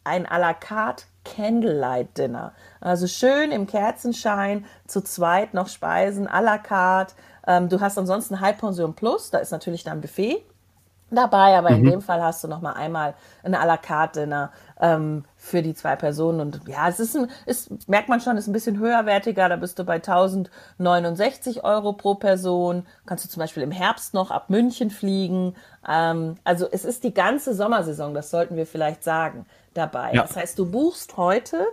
ein 0.04 0.26
à 0.26 0.38
la 0.38 0.54
carte 0.54 1.04
Candlelight 1.24 2.16
Dinner. 2.16 2.54
Also 2.80 3.06
schön 3.06 3.52
im 3.52 3.66
Kerzenschein, 3.66 4.64
zu 4.86 5.02
zweit 5.02 5.52
noch 5.52 5.68
Speisen 5.68 6.26
à 6.26 6.40
la 6.40 6.56
carte. 6.56 7.14
Ähm, 7.46 7.68
du 7.68 7.80
hast 7.80 7.98
ansonsten 7.98 8.40
Halbpension 8.40 8.94
Plus, 8.94 9.30
da 9.30 9.38
ist 9.38 9.50
natürlich 9.50 9.84
dann 9.84 10.00
Buffet 10.00 10.42
dabei, 11.16 11.56
aber 11.56 11.70
mhm. 11.70 11.76
in 11.76 11.90
dem 11.90 12.00
Fall 12.02 12.22
hast 12.22 12.44
du 12.44 12.48
noch 12.48 12.60
mal 12.60 12.72
einmal 12.72 13.14
eine 13.42 13.60
à 13.60 13.66
la 13.66 13.76
carte 13.76 14.20
Dinner 14.20 14.50
ähm, 14.80 15.24
für 15.36 15.62
die 15.62 15.74
zwei 15.74 15.96
Personen 15.96 16.40
und 16.40 16.60
ja, 16.66 16.88
es 16.88 17.00
ist, 17.00 17.16
ein, 17.16 17.28
ist, 17.46 17.88
merkt 17.88 18.08
man 18.08 18.20
schon, 18.20 18.36
ist 18.36 18.46
ein 18.46 18.52
bisschen 18.52 18.78
höherwertiger, 18.78 19.48
da 19.48 19.56
bist 19.56 19.78
du 19.78 19.84
bei 19.84 19.96
1069 19.96 21.64
Euro 21.64 21.92
pro 21.92 22.14
Person, 22.14 22.86
kannst 23.06 23.24
du 23.24 23.28
zum 23.28 23.40
Beispiel 23.40 23.62
im 23.62 23.72
Herbst 23.72 24.14
noch 24.14 24.30
ab 24.30 24.50
München 24.50 24.90
fliegen, 24.90 25.54
ähm, 25.88 26.36
also 26.44 26.66
es 26.70 26.84
ist 26.84 27.04
die 27.04 27.14
ganze 27.14 27.54
Sommersaison, 27.54 28.14
das 28.14 28.30
sollten 28.30 28.56
wir 28.56 28.66
vielleicht 28.66 29.04
sagen, 29.04 29.46
dabei. 29.74 30.12
Ja. 30.12 30.22
Das 30.22 30.36
heißt, 30.36 30.58
du 30.58 30.70
buchst 30.70 31.16
heute 31.16 31.66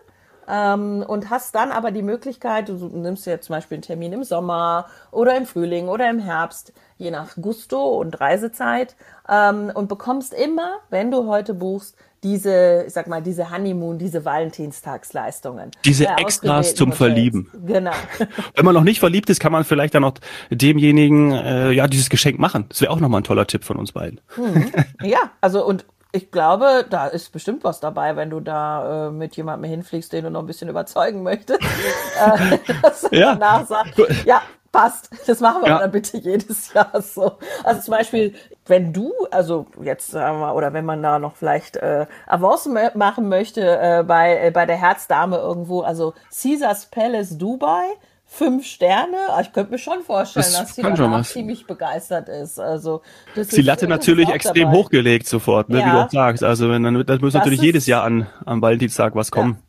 ähm, 0.48 1.04
und 1.08 1.30
hast 1.30 1.56
dann 1.56 1.72
aber 1.72 1.92
die 1.92 2.02
Möglichkeit, 2.02 2.70
du 2.70 2.74
nimmst 2.74 3.26
ja 3.26 3.40
zum 3.42 3.56
Beispiel 3.56 3.76
einen 3.76 3.82
Termin 3.84 4.14
im 4.14 4.24
Sommer 4.24 4.88
oder 5.12 5.36
im 5.36 5.46
Frühling 5.46 5.88
oder 5.88 6.10
im 6.10 6.20
Herbst, 6.20 6.74
je 6.98 7.12
nach 7.12 7.36
Gusto 7.36 8.00
und 8.00 8.20
Reisezeit 8.20 8.96
ähm, 9.30 9.72
und 9.74 9.90
bekommst 9.90 10.34
immer, 10.34 10.78
wenn 10.90 11.12
du 11.12 11.28
heute 11.28 11.54
buchst, 11.54 11.96
diese, 12.24 12.86
ich 12.88 12.94
sag 12.94 13.08
mal, 13.08 13.22
diese 13.22 13.52
Honeymoon, 13.52 14.00
diese 14.00 14.26
Valentinstagsleistungen. 14.26 15.72
Diese 15.86 16.06
äh, 16.06 16.16
Extras 16.18 16.74
zum 16.74 16.88
Hotels. 16.88 16.98
Verlieben. 16.98 17.52
Genau. 17.66 17.92
Wenn 18.56 18.66
man 18.66 18.74
noch 18.74 18.84
nicht 18.84 19.00
verliebt 19.00 19.30
ist, 19.30 19.40
kann 19.40 19.52
man 19.52 19.64
vielleicht 19.64 19.94
dann 19.94 20.04
auch 20.04 20.16
demjenigen 20.50 21.32
äh, 21.32 21.72
ja 21.72 21.88
dieses 21.88 22.10
Geschenk 22.10 22.40
machen. 22.40 22.66
Das 22.70 22.82
wäre 22.82 22.92
auch 22.92 23.00
nochmal 23.00 23.22
ein 23.22 23.24
toller 23.24 23.46
Tipp 23.46 23.64
von 23.64 23.78
uns 23.78 23.92
beiden. 23.92 24.20
Mhm. 24.36 24.72
Ja, 25.04 25.32
also 25.42 25.66
und 25.66 25.86
ich 26.18 26.32
glaube, 26.32 26.86
da 26.90 27.06
ist 27.08 27.32
bestimmt 27.32 27.64
was 27.64 27.80
dabei, 27.80 28.16
wenn 28.16 28.32
du 28.32 28.40
da 28.40 29.08
äh, 29.08 29.12
mit 29.12 29.38
jemandem 29.38 29.70
hinfliegst, 29.70 30.12
den 30.12 30.24
du 30.24 30.32
noch 30.32 30.42
ein 30.42 30.48
bisschen 30.48 30.68
überzeugen 30.68 31.22
möchtest. 31.22 31.62
äh, 31.62 32.58
dass 32.82 33.08
ja. 33.12 33.36
danach 33.36 33.68
sagt, 33.68 34.02
ja, 34.26 34.42
passt. 34.72 35.10
Das 35.28 35.40
machen 35.40 35.62
wir 35.62 35.70
ja. 35.70 35.80
dann 35.80 35.92
bitte 35.92 36.18
jedes 36.18 36.74
Jahr 36.74 36.90
so. 37.02 37.38
Also 37.64 37.82
zum 37.82 37.92
Beispiel, 37.92 38.34
wenn 38.66 38.94
du, 38.94 39.14
also 39.30 39.68
jetzt 39.82 40.08
sagen 40.08 40.40
wir, 40.40 40.56
oder 40.56 40.74
wenn 40.74 40.86
man 40.86 41.04
da 41.04 41.20
noch 41.20 41.36
vielleicht 41.36 41.78
äh, 41.78 42.08
Avancen 42.26 42.78
machen 42.96 43.30
möchte 43.30 43.62
äh, 43.62 44.04
bei, 44.04 44.48
äh, 44.48 44.52
bei 44.52 44.66
der 44.66 44.78
Herzdame 44.78 45.38
irgendwo, 45.38 45.82
also 45.82 46.16
Caesars 46.36 46.88
Palace 46.88 47.38
Dubai, 47.38 47.86
fünf 48.28 48.66
Sterne. 48.66 49.18
Ah, 49.30 49.42
ich 49.42 49.54
könnte 49.54 49.72
mir 49.72 49.80
schon 49.80 50.04
vorstellen, 50.04 50.46
das 50.46 50.60
dass 50.60 50.76
sie 50.76 50.82
danach 50.82 51.26
ziemlich 51.26 51.66
begeistert 51.66 52.30
ist. 52.30 52.60
Also 52.60 53.02
das 53.36 53.48
die 53.48 53.62
Latte 53.62 53.88
natürlich 53.88 54.30
extrem 54.30 54.66
dabei. 54.66 54.78
hochgelegt 54.78 55.28
sofort, 55.28 55.70
ne, 55.70 55.80
ja. 55.80 55.86
wie 55.86 55.92
du 55.92 55.98
auch 55.98 56.12
sagst. 56.12 56.44
Also 56.44 56.70
wenn 56.70 56.84
dann 56.84 57.06
das 57.06 57.22
muss 57.22 57.34
das 57.34 57.40
natürlich 57.40 57.62
jedes 57.62 57.88
Jahr 57.88 58.04
an 58.04 58.28
am 58.46 58.62
Valentinstag 58.62 59.16
was 59.16 59.32
kommen. 59.32 59.54
Ja. 59.54 59.64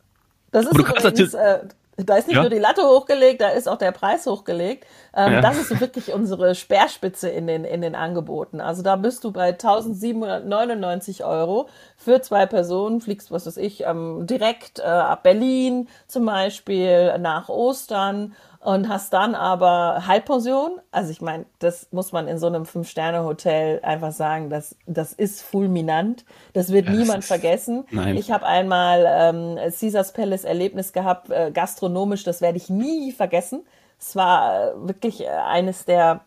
Das 0.50 0.66
ist 0.66 0.78
übrigens, 0.78 1.34
äh, 1.34 1.58
da 2.04 2.16
ist 2.16 2.28
nicht 2.28 2.36
ja? 2.36 2.42
nur 2.42 2.50
die 2.50 2.58
Latte 2.58 2.82
hochgelegt, 2.82 3.40
da 3.40 3.48
ist 3.48 3.68
auch 3.68 3.76
der 3.76 3.90
Preis 3.90 4.24
hochgelegt. 4.26 4.86
Ähm, 5.16 5.32
ja. 5.32 5.40
Das 5.40 5.58
ist 5.58 5.80
wirklich 5.80 6.12
unsere 6.12 6.54
Speerspitze 6.54 7.28
in 7.28 7.48
den, 7.48 7.64
in 7.64 7.80
den 7.80 7.96
Angeboten. 7.96 8.60
Also 8.60 8.82
da 8.82 8.94
bist 8.94 9.24
du 9.24 9.32
bei 9.32 9.48
1799 9.48 11.24
Euro 11.24 11.68
für 11.96 12.20
zwei 12.22 12.46
Personen, 12.46 13.00
fliegst, 13.00 13.32
was 13.32 13.46
weiß 13.46 13.56
ich, 13.56 13.84
ähm, 13.84 14.26
direkt 14.28 14.78
äh, 14.78 14.82
ab 14.84 15.24
Berlin 15.24 15.88
zum 16.06 16.24
Beispiel 16.24 17.18
nach 17.18 17.48
Ostern 17.48 18.34
und 18.60 18.88
hast 18.88 19.12
dann 19.12 19.34
aber 19.34 20.06
Halbpension. 20.06 20.80
Also 20.90 21.10
ich 21.10 21.20
meine, 21.20 21.46
das 21.58 21.88
muss 21.92 22.12
man 22.12 22.26
in 22.26 22.38
so 22.38 22.46
einem 22.46 22.66
Fünf-Sterne-Hotel 22.66 23.80
einfach 23.82 24.12
sagen, 24.12 24.50
das, 24.50 24.76
das 24.86 25.12
ist 25.12 25.42
fulminant. 25.42 26.24
Das 26.54 26.72
wird 26.72 26.88
das 26.88 26.96
niemand 26.96 27.24
vergessen. 27.24 27.84
Nein. 27.90 28.16
Ich 28.16 28.30
habe 28.30 28.46
einmal 28.46 29.06
ähm, 29.08 29.56
Caesars 29.56 30.12
Palace 30.12 30.44
Erlebnis 30.44 30.92
gehabt, 30.92 31.30
äh, 31.30 31.50
gastronomisch, 31.52 32.24
das 32.24 32.40
werde 32.40 32.58
ich 32.58 32.68
nie 32.68 33.12
vergessen. 33.12 33.64
Es 33.98 34.16
war 34.16 34.72
äh, 34.72 34.88
wirklich 34.88 35.22
äh, 35.22 35.28
eines 35.28 35.84
der 35.84 36.20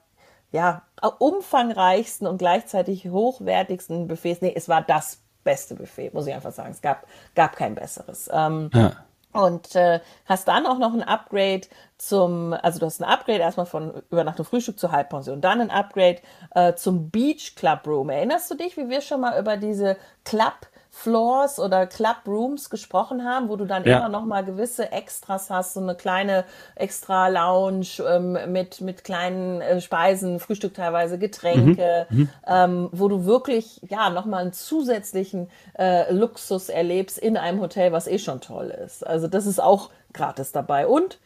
ja, 0.51 0.81
umfangreichsten 1.19 2.27
und 2.27 2.38
gleichzeitig 2.38 3.09
hochwertigsten 3.09 4.07
Buffets. 4.07 4.41
Nee, 4.41 4.53
es 4.55 4.67
war 4.67 4.81
das 4.81 5.19
beste 5.43 5.75
Buffet, 5.75 6.13
muss 6.13 6.27
ich 6.27 6.33
einfach 6.33 6.51
sagen. 6.51 6.71
Es 6.71 6.81
gab, 6.81 7.05
gab 7.35 7.55
kein 7.55 7.75
besseres. 7.75 8.29
Ähm, 8.31 8.69
ja. 8.73 8.91
Und 9.33 9.75
äh, 9.75 10.00
hast 10.25 10.47
dann 10.47 10.65
auch 10.65 10.77
noch 10.77 10.93
ein 10.93 11.03
Upgrade 11.03 11.61
zum, 11.97 12.53
also 12.53 12.79
du 12.79 12.85
hast 12.85 13.01
ein 13.01 13.09
Upgrade 13.09 13.39
erstmal 13.39 13.65
von 13.65 14.01
Übernachtung 14.09 14.45
Frühstück 14.45 14.79
zur 14.79 14.91
Halbpension, 14.91 15.39
dann 15.39 15.61
ein 15.61 15.71
Upgrade 15.71 16.17
äh, 16.55 16.73
zum 16.73 17.09
Beach 17.09 17.55
Club 17.55 17.88
Room. 17.88 18.09
Erinnerst 18.09 18.50
du 18.51 18.55
dich, 18.55 18.75
wie 18.75 18.89
wir 18.89 19.01
schon 19.01 19.21
mal 19.21 19.39
über 19.39 19.57
diese 19.57 19.97
Club 20.25 20.67
Floors 20.93 21.57
oder 21.57 21.88
Club 21.88 22.17
Rooms 22.27 22.69
gesprochen 22.69 23.24
haben, 23.24 23.48
wo 23.48 23.55
du 23.55 23.65
dann 23.65 23.86
ja. 23.86 24.00
immer 24.00 24.10
noch 24.10 24.25
mal 24.25 24.43
gewisse 24.43 24.91
Extras 24.91 25.50
hast, 25.50 25.74
so 25.74 25.79
eine 25.79 25.95
kleine 25.95 26.43
extra 26.75 27.29
Lounge 27.29 27.88
ähm, 28.05 28.38
mit 28.51 28.81
mit 28.81 29.05
kleinen 29.05 29.62
äh, 29.62 29.79
Speisen, 29.79 30.39
Frühstück 30.39 30.74
teilweise, 30.74 31.17
Getränke, 31.17 32.07
mhm. 32.10 32.17
mhm. 32.19 32.29
ähm, 32.45 32.89
wo 32.91 33.07
du 33.07 33.25
wirklich 33.25 33.79
ja 33.89 34.10
noch 34.10 34.25
mal 34.25 34.39
einen 34.39 34.53
zusätzlichen 34.53 35.50
äh, 35.79 36.12
Luxus 36.13 36.67
erlebst 36.67 37.17
in 37.17 37.38
einem 37.38 37.62
Hotel, 37.62 37.93
was 37.93 38.07
eh 38.07 38.19
schon 38.19 38.41
toll 38.41 38.67
ist. 38.67 39.07
Also 39.07 39.27
das 39.27 39.45
ist 39.45 39.62
auch 39.62 39.91
gratis 40.13 40.51
dabei 40.51 40.88
und 40.88 41.19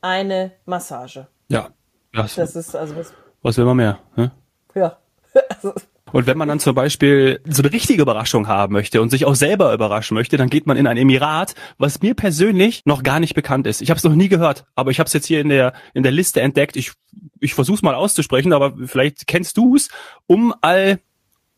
eine 0.00 0.50
Massage. 0.66 1.28
Ja, 1.46 1.68
das, 2.12 2.34
das 2.34 2.56
ist 2.56 2.74
also 2.74 2.96
was. 2.96 3.14
Was 3.42 3.56
will 3.56 3.64
man 3.64 3.76
mehr? 3.76 3.98
Ne? 4.16 4.32
Ja. 4.74 4.98
Also, 5.48 5.72
und 6.12 6.26
wenn 6.26 6.38
man 6.38 6.48
dann 6.48 6.60
zum 6.60 6.74
Beispiel 6.74 7.40
so 7.48 7.62
eine 7.62 7.72
richtige 7.72 8.02
Überraschung 8.02 8.48
haben 8.48 8.72
möchte 8.72 9.02
und 9.02 9.10
sich 9.10 9.24
auch 9.24 9.34
selber 9.34 9.72
überraschen 9.72 10.14
möchte, 10.14 10.36
dann 10.36 10.50
geht 10.50 10.66
man 10.66 10.76
in 10.76 10.86
ein 10.86 10.96
Emirat, 10.96 11.54
was 11.78 12.02
mir 12.02 12.14
persönlich 12.14 12.82
noch 12.84 13.02
gar 13.02 13.20
nicht 13.20 13.34
bekannt 13.34 13.66
ist. 13.66 13.82
Ich 13.82 13.90
habe 13.90 13.98
es 13.98 14.04
noch 14.04 14.14
nie 14.14 14.28
gehört, 14.28 14.64
aber 14.74 14.90
ich 14.90 14.98
habe 14.98 15.06
es 15.06 15.12
jetzt 15.12 15.26
hier 15.26 15.40
in 15.40 15.48
der 15.48 15.72
in 15.94 16.02
der 16.02 16.12
Liste 16.12 16.40
entdeckt. 16.40 16.76
Ich 16.76 16.92
ich 17.40 17.54
versuche 17.54 17.76
es 17.76 17.82
mal 17.82 17.94
auszusprechen, 17.94 18.52
aber 18.52 18.74
vielleicht 18.86 19.26
kennst 19.26 19.56
du 19.56 19.76
es. 19.76 19.88
Um 20.26 20.54
al 20.60 21.00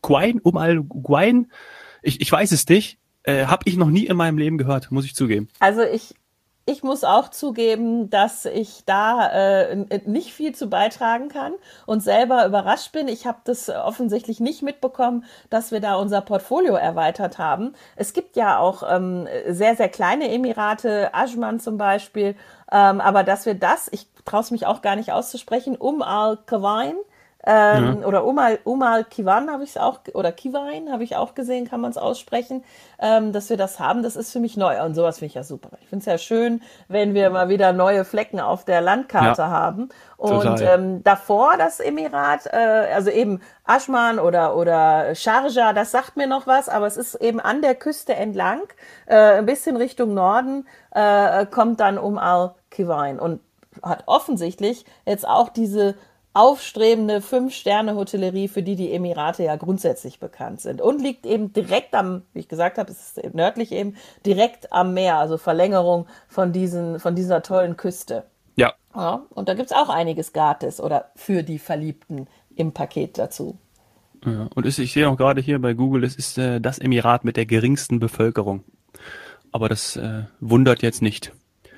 Guain, 0.01 0.39
um 0.39 0.57
al 0.57 0.81
Guain, 0.83 1.51
ich, 2.01 2.21
ich 2.21 2.31
weiß 2.31 2.51
es 2.51 2.67
nicht. 2.67 2.97
Äh, 3.23 3.45
habe 3.45 3.63
ich 3.65 3.75
noch 3.75 3.89
nie 3.89 4.05
in 4.05 4.17
meinem 4.17 4.37
Leben 4.37 4.59
gehört, 4.59 4.91
muss 4.91 5.05
ich 5.05 5.15
zugeben. 5.15 5.47
Also 5.59 5.81
ich 5.81 6.13
ich 6.67 6.81
muss 6.81 7.03
auch 7.03 7.29
zugeben, 7.29 8.09
dass 8.09 8.45
ich 8.45 8.85
da 8.85 9.29
äh, 9.29 9.99
nicht 10.05 10.33
viel 10.33 10.55
zu 10.55 10.67
beitragen 10.67 11.29
kann 11.29 11.53
und 11.85 12.01
selber 12.01 12.45
überrascht 12.45 12.91
bin. 12.91 13.07
Ich 13.07 13.27
habe 13.27 13.37
das 13.43 13.69
offensichtlich 13.69 14.39
nicht 14.39 14.63
mitbekommen, 14.63 15.25
dass 15.51 15.71
wir 15.71 15.79
da 15.79 15.95
unser 15.95 16.21
Portfolio 16.21 16.73
erweitert 16.73 17.37
haben. 17.37 17.73
Es 17.95 18.13
gibt 18.13 18.35
ja 18.35 18.57
auch 18.57 18.81
ähm, 18.87 19.27
sehr, 19.47 19.75
sehr 19.75 19.89
kleine 19.89 20.31
Emirate, 20.31 21.13
Ajman 21.13 21.59
zum 21.59 21.77
Beispiel, 21.77 22.35
ähm, 22.71 22.99
aber 22.99 23.23
dass 23.23 23.45
wir 23.45 23.53
das, 23.53 23.87
ich 23.91 24.07
traue 24.25 24.41
es 24.41 24.49
mich 24.49 24.65
auch 24.65 24.81
gar 24.81 24.95
nicht 24.95 25.11
auszusprechen, 25.11 25.75
um 25.75 26.01
Al-Kawain, 26.01 26.95
ähm, 27.45 27.99
ja. 28.01 28.07
Oder 28.07 28.25
Umal, 28.25 28.59
Umal 28.63 29.03
Kiwan 29.03 29.51
habe 29.51 29.63
ich 29.63 29.71
es 29.71 29.77
auch, 29.77 29.99
oder 30.13 30.31
Kiwain 30.31 30.91
habe 30.91 31.03
ich 31.03 31.15
auch 31.15 31.35
gesehen, 31.35 31.69
kann 31.69 31.79
man 31.79 31.91
es 31.91 31.97
aussprechen, 31.97 32.63
ähm, 32.99 33.33
dass 33.33 33.49
wir 33.49 33.57
das 33.57 33.79
haben. 33.79 34.01
Das 34.01 34.15
ist 34.15 34.31
für 34.31 34.39
mich 34.39 34.57
neu 34.57 34.83
und 34.83 34.95
sowas 34.95 35.19
finde 35.19 35.27
ich 35.27 35.35
ja 35.35 35.43
super. 35.43 35.69
Ich 35.81 35.87
finde 35.87 35.99
es 36.01 36.05
ja 36.05 36.17
schön, 36.17 36.61
wenn 36.87 37.13
wir 37.13 37.29
mal 37.29 37.47
wieder 37.49 37.71
neue 37.71 38.03
Flecken 38.03 38.39
auf 38.39 38.65
der 38.65 38.81
Landkarte 38.81 39.43
ja. 39.43 39.49
haben. 39.49 39.89
Und 40.17 40.61
ähm, 40.61 41.03
davor 41.03 41.55
das 41.57 41.79
Emirat, 41.79 42.47
äh, 42.47 42.57
also 42.93 43.11
eben 43.11 43.41
Aschman 43.63 44.17
oder, 44.17 44.55
oder 44.55 45.13
Sharjah, 45.13 45.73
das 45.73 45.91
sagt 45.91 46.17
mir 46.17 46.27
noch 46.27 46.47
was, 46.47 46.67
aber 46.67 46.87
es 46.87 46.97
ist 46.97 47.15
eben 47.15 47.39
an 47.39 47.61
der 47.61 47.75
Küste 47.75 48.15
entlang, 48.15 48.61
äh, 49.05 49.15
ein 49.15 49.45
bisschen 49.45 49.75
Richtung 49.75 50.13
Norden, 50.13 50.67
äh, 50.91 51.45
kommt 51.45 51.79
dann 51.79 51.97
um 51.97 52.17
Al-Kiwain 52.17 53.19
und 53.19 53.41
hat 53.83 54.03
offensichtlich 54.07 54.85
jetzt 55.05 55.27
auch 55.27 55.49
diese 55.49 55.95
aufstrebende 56.35 57.21
Fünf-Sterne-Hotellerie, 57.21 58.49
für 58.49 58.61
die 58.61 58.75
die 58.75 58.91
Emirate 58.91 59.43
ja 59.43 59.55
grundsätzlich 59.55 60.19
bekannt 60.19 60.59
sind. 60.59 60.81
Und 60.81 61.01
liegt 61.01 61.25
eben 61.25 61.53
direkt 61.53 61.95
am, 61.95 62.23
wie 62.33 62.39
ich 62.39 62.49
gesagt 62.49 62.77
habe, 62.77 62.91
es 62.91 63.17
ist 63.17 63.33
nördlich 63.33 63.71
eben, 63.71 63.95
direkt 64.25 64.73
am 64.73 64.93
Meer, 64.93 65.15
also 65.15 65.37
Verlängerung 65.37 66.07
von, 66.27 66.51
diesen, 66.51 66.99
von 66.99 67.15
dieser 67.15 67.41
tollen 67.41 67.77
Küste. 67.77 68.25
Ja. 68.57 68.73
ja 68.93 69.23
und 69.29 69.47
da 69.47 69.53
gibt's 69.53 69.71
auch 69.71 69.87
einiges 69.87 70.33
gratis 70.33 70.81
oder 70.81 71.09
für 71.15 71.41
die 71.41 71.57
Verliebten 71.57 72.27
im 72.55 72.73
Paket 72.73 73.17
dazu. 73.17 73.57
Ja, 74.25 74.49
und 74.53 74.65
ich 74.65 74.91
sehe 74.91 75.07
auch 75.07 75.15
gerade 75.15 75.39
hier 75.39 75.61
bei 75.61 75.73
Google, 75.73 76.03
es 76.03 76.15
ist 76.17 76.37
äh, 76.37 76.59
das 76.59 76.79
Emirat 76.79 77.23
mit 77.23 77.37
der 77.37 77.45
geringsten 77.45 77.99
Bevölkerung. 77.99 78.65
Aber 79.53 79.69
das 79.69 79.95
äh, 79.95 80.23
wundert 80.41 80.81
jetzt 80.81 81.01
nicht. 81.01 81.31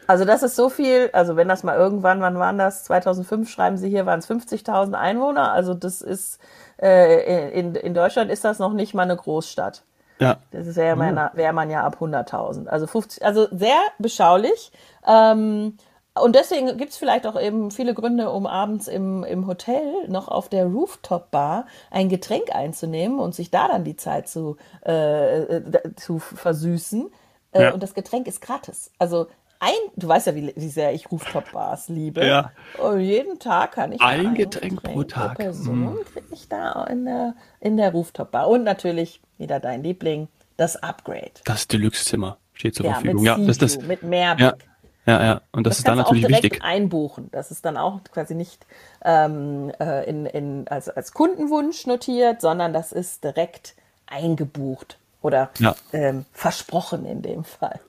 Also 0.07 0.23
das 0.23 0.41
ist 0.41 0.55
so 0.55 0.69
viel, 0.69 1.09
also 1.11 1.35
wenn 1.35 1.49
das 1.49 1.63
mal 1.63 1.77
irgendwann, 1.77 2.21
wann 2.21 2.39
waren 2.39 2.57
das? 2.57 2.85
2005 2.85 3.49
schreiben 3.49 3.77
sie 3.77 3.89
hier, 3.89 4.05
waren 4.05 4.19
es 4.19 4.29
50.000 4.29 4.93
Einwohner. 4.93 5.51
Also 5.51 5.73
das 5.73 6.01
ist, 6.01 6.39
äh, 6.81 7.51
in, 7.59 7.75
in 7.75 7.93
Deutschland 7.93 8.31
ist 8.31 8.45
das 8.45 8.57
noch 8.57 8.73
nicht 8.73 8.93
mal 8.93 9.03
eine 9.03 9.17
Großstadt. 9.17 9.83
Ja. 10.19 10.37
Das 10.51 10.75
wäre 10.75 10.95
man, 10.95 11.29
wär 11.33 11.53
man 11.53 11.69
ja 11.69 11.83
ab 11.83 11.97
100.000. 11.99 12.67
Also 12.67 12.87
50, 12.87 13.23
also 13.23 13.47
sehr 13.51 13.79
beschaulich. 13.99 14.71
Ähm, 15.05 15.77
und 16.19 16.35
deswegen 16.35 16.77
gibt's 16.77 16.97
vielleicht 16.97 17.27
auch 17.27 17.39
eben 17.39 17.69
viele 17.69 17.93
Gründe, 17.93 18.31
um 18.31 18.47
abends 18.47 18.87
im, 18.87 19.23
im 19.23 19.45
Hotel 19.45 20.07
noch 20.07 20.27
auf 20.29 20.49
der 20.49 20.65
Rooftop-Bar 20.65 21.65
ein 21.91 22.09
Getränk 22.09 22.55
einzunehmen 22.55 23.19
und 23.19 23.35
sich 23.35 23.51
da 23.51 23.67
dann 23.67 23.83
die 23.83 23.97
Zeit 23.97 24.27
zu, 24.27 24.57
äh, 24.85 25.57
äh 25.57 25.95
zu 25.95 26.17
versüßen. 26.17 27.11
Äh, 27.51 27.63
ja. 27.63 27.73
Und 27.73 27.83
das 27.83 27.93
Getränk 27.93 28.27
ist 28.27 28.41
gratis. 28.41 28.91
Also 28.97 29.27
ein, 29.59 29.73
du 29.95 30.07
weißt 30.07 30.27
ja, 30.27 30.35
wie, 30.35 30.53
wie 30.55 30.69
sehr 30.69 30.93
ich 30.93 31.11
Rooftop-Bars 31.11 31.89
liebe. 31.89 32.25
Ja. 32.25 32.51
Und 32.77 33.01
jeden 33.01 33.39
Tag 33.39 33.73
kann 33.73 33.91
ich 33.91 34.01
ein, 34.01 34.35
Getränk, 34.35 34.83
pro 34.83 35.03
Tag. 35.03 35.37
Person 35.37 35.95
mm. 35.95 35.97
kriege 36.13 36.27
ich 36.31 36.47
da 36.47 36.83
in 36.85 37.05
der, 37.05 37.35
in 37.59 37.77
der 37.77 37.91
Rooftop-Bar. 37.91 38.47
Und 38.47 38.63
natürlich 38.63 39.21
wieder 39.37 39.59
dein 39.59 39.83
Liebling, 39.83 40.27
das 40.57 40.75
Upgrade. 40.81 41.31
Das 41.45 41.67
Deluxe-Zimmer 41.67 42.37
steht 42.53 42.75
zur 42.75 42.85
ja, 42.85 42.93
Verfügung. 42.93 43.23
Mit 43.23 43.25
ja, 43.25 43.37
das, 43.37 43.57
das, 43.57 43.81
mit 43.81 44.03
Mehrblick. 44.03 44.47
Ja. 44.47 44.55
Ja, 45.07 45.23
ja, 45.23 45.41
und 45.53 45.65
das, 45.65 45.71
das 45.71 45.77
ist 45.77 45.87
dann 45.87 45.97
natürlich 45.99 46.25
auch 46.25 46.27
direkt 46.27 46.43
wichtig. 46.43 46.63
einbuchen. 46.63 47.29
Das 47.31 47.49
ist 47.49 47.63
dann 47.63 47.77
auch 47.77 48.01
quasi 48.11 48.35
nicht 48.35 48.67
ähm, 49.05 49.71
äh, 49.79 50.03
in, 50.07 50.25
in, 50.25 50.67
als, 50.67 50.89
als 50.89 51.13
Kundenwunsch 51.13 51.87
notiert, 51.87 52.41
sondern 52.41 52.73
das 52.73 52.91
ist 52.91 53.23
direkt 53.23 53.75
eingebucht 54.05 54.99
oder 55.21 55.49
ja. 55.59 55.75
ähm, 55.93 56.25
versprochen 56.31 57.05
in 57.05 57.21
dem 57.21 57.43
Fall. 57.43 57.79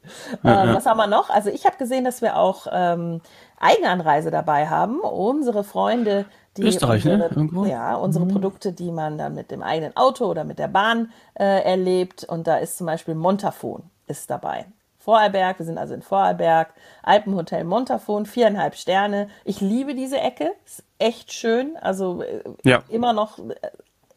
Ja, 0.42 0.62
ähm, 0.62 0.68
ja. 0.68 0.74
Was 0.74 0.86
haben 0.86 0.96
wir 0.96 1.06
noch? 1.06 1.30
Also 1.30 1.50
ich 1.50 1.66
habe 1.66 1.76
gesehen, 1.76 2.04
dass 2.04 2.22
wir 2.22 2.36
auch 2.36 2.66
ähm, 2.70 3.20
Eigenanreise 3.60 4.30
dabei 4.30 4.68
haben. 4.68 5.00
Unsere 5.00 5.64
Freunde, 5.64 6.24
die 6.56 6.62
Österreich, 6.62 7.04
unsere, 7.04 7.18
ne? 7.18 7.24
Irgendwo? 7.26 7.64
ja, 7.64 7.94
unsere 7.94 8.24
mhm. 8.24 8.30
Produkte, 8.30 8.72
die 8.72 8.90
man 8.90 9.18
dann 9.18 9.34
mit 9.34 9.50
dem 9.50 9.62
eigenen 9.62 9.96
Auto 9.96 10.26
oder 10.26 10.44
mit 10.44 10.58
der 10.58 10.68
Bahn 10.68 11.12
äh, 11.34 11.62
erlebt. 11.62 12.24
Und 12.24 12.46
da 12.46 12.56
ist 12.56 12.78
zum 12.78 12.86
Beispiel 12.86 13.14
Montafon 13.14 13.90
ist 14.06 14.30
dabei. 14.30 14.66
Vorarlberg, 14.98 15.58
wir 15.58 15.66
sind 15.66 15.78
also 15.78 15.94
in 15.94 16.02
Vorarlberg, 16.02 16.74
Alpenhotel 17.02 17.64
Montafon, 17.64 18.26
viereinhalb 18.26 18.74
Sterne. 18.74 19.28
Ich 19.44 19.60
liebe 19.60 19.94
diese 19.94 20.18
Ecke, 20.18 20.52
ist 20.66 20.82
echt 20.98 21.32
schön. 21.32 21.76
Also 21.80 22.22
äh, 22.22 22.78
immer 22.88 23.12
noch 23.12 23.38
äh, 23.38 23.54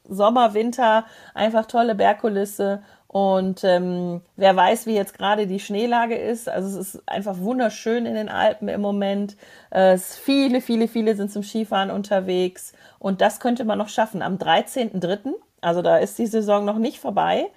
Sommer, 0.09 0.53
Winter, 0.53 1.05
einfach 1.33 1.65
tolle 1.65 1.95
Bergkulisse 1.95 2.83
und 3.11 3.65
ähm, 3.65 4.21
wer 4.37 4.55
weiß, 4.55 4.85
wie 4.85 4.95
jetzt 4.95 5.17
gerade 5.17 5.45
die 5.45 5.59
Schneelage 5.59 6.15
ist. 6.15 6.47
Also 6.47 6.79
es 6.79 6.95
ist 6.95 7.09
einfach 7.09 7.39
wunderschön 7.39 8.05
in 8.05 8.13
den 8.13 8.29
Alpen 8.29 8.69
im 8.69 8.79
Moment. 8.79 9.35
Äh, 9.69 9.97
viele, 9.97 10.61
viele, 10.61 10.87
viele 10.87 11.17
sind 11.17 11.29
zum 11.29 11.43
Skifahren 11.43 11.91
unterwegs. 11.91 12.71
Und 12.99 13.19
das 13.19 13.41
könnte 13.41 13.65
man 13.65 13.77
noch 13.77 13.89
schaffen. 13.89 14.21
Am 14.21 14.37
13.03., 14.37 15.33
also 15.59 15.81
da 15.81 15.97
ist 15.97 16.17
die 16.19 16.25
Saison 16.25 16.63
noch 16.63 16.77
nicht 16.77 16.99
vorbei, 16.99 17.47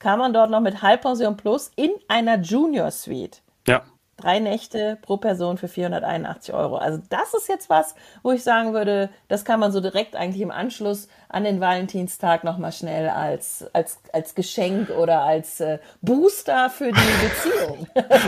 kann 0.00 0.18
man 0.18 0.32
dort 0.32 0.50
noch 0.50 0.60
mit 0.60 0.82
Halbpension 0.82 1.36
Plus 1.36 1.70
in 1.76 1.92
einer 2.08 2.40
Junior 2.40 2.90
Suite. 2.90 3.40
Ja. 3.68 3.84
Drei 4.24 4.38
Nächte 4.38 4.96
pro 5.02 5.18
Person 5.18 5.58
für 5.58 5.68
481 5.68 6.54
Euro. 6.54 6.76
Also 6.76 6.98
das 7.10 7.34
ist 7.34 7.46
jetzt 7.46 7.68
was, 7.68 7.94
wo 8.22 8.32
ich 8.32 8.42
sagen 8.42 8.72
würde, 8.72 9.10
das 9.28 9.44
kann 9.44 9.60
man 9.60 9.70
so 9.70 9.82
direkt 9.82 10.16
eigentlich 10.16 10.40
im 10.40 10.50
Anschluss 10.50 11.08
an 11.28 11.44
den 11.44 11.60
Valentinstag 11.60 12.42
nochmal 12.42 12.72
schnell 12.72 13.10
als, 13.10 13.66
als, 13.74 13.98
als 14.14 14.34
Geschenk 14.34 14.88
oder 14.88 15.20
als 15.20 15.60
äh, 15.60 15.78
Booster 16.00 16.70
für 16.70 16.90
die 16.90 16.92
Beziehung. 16.94 17.86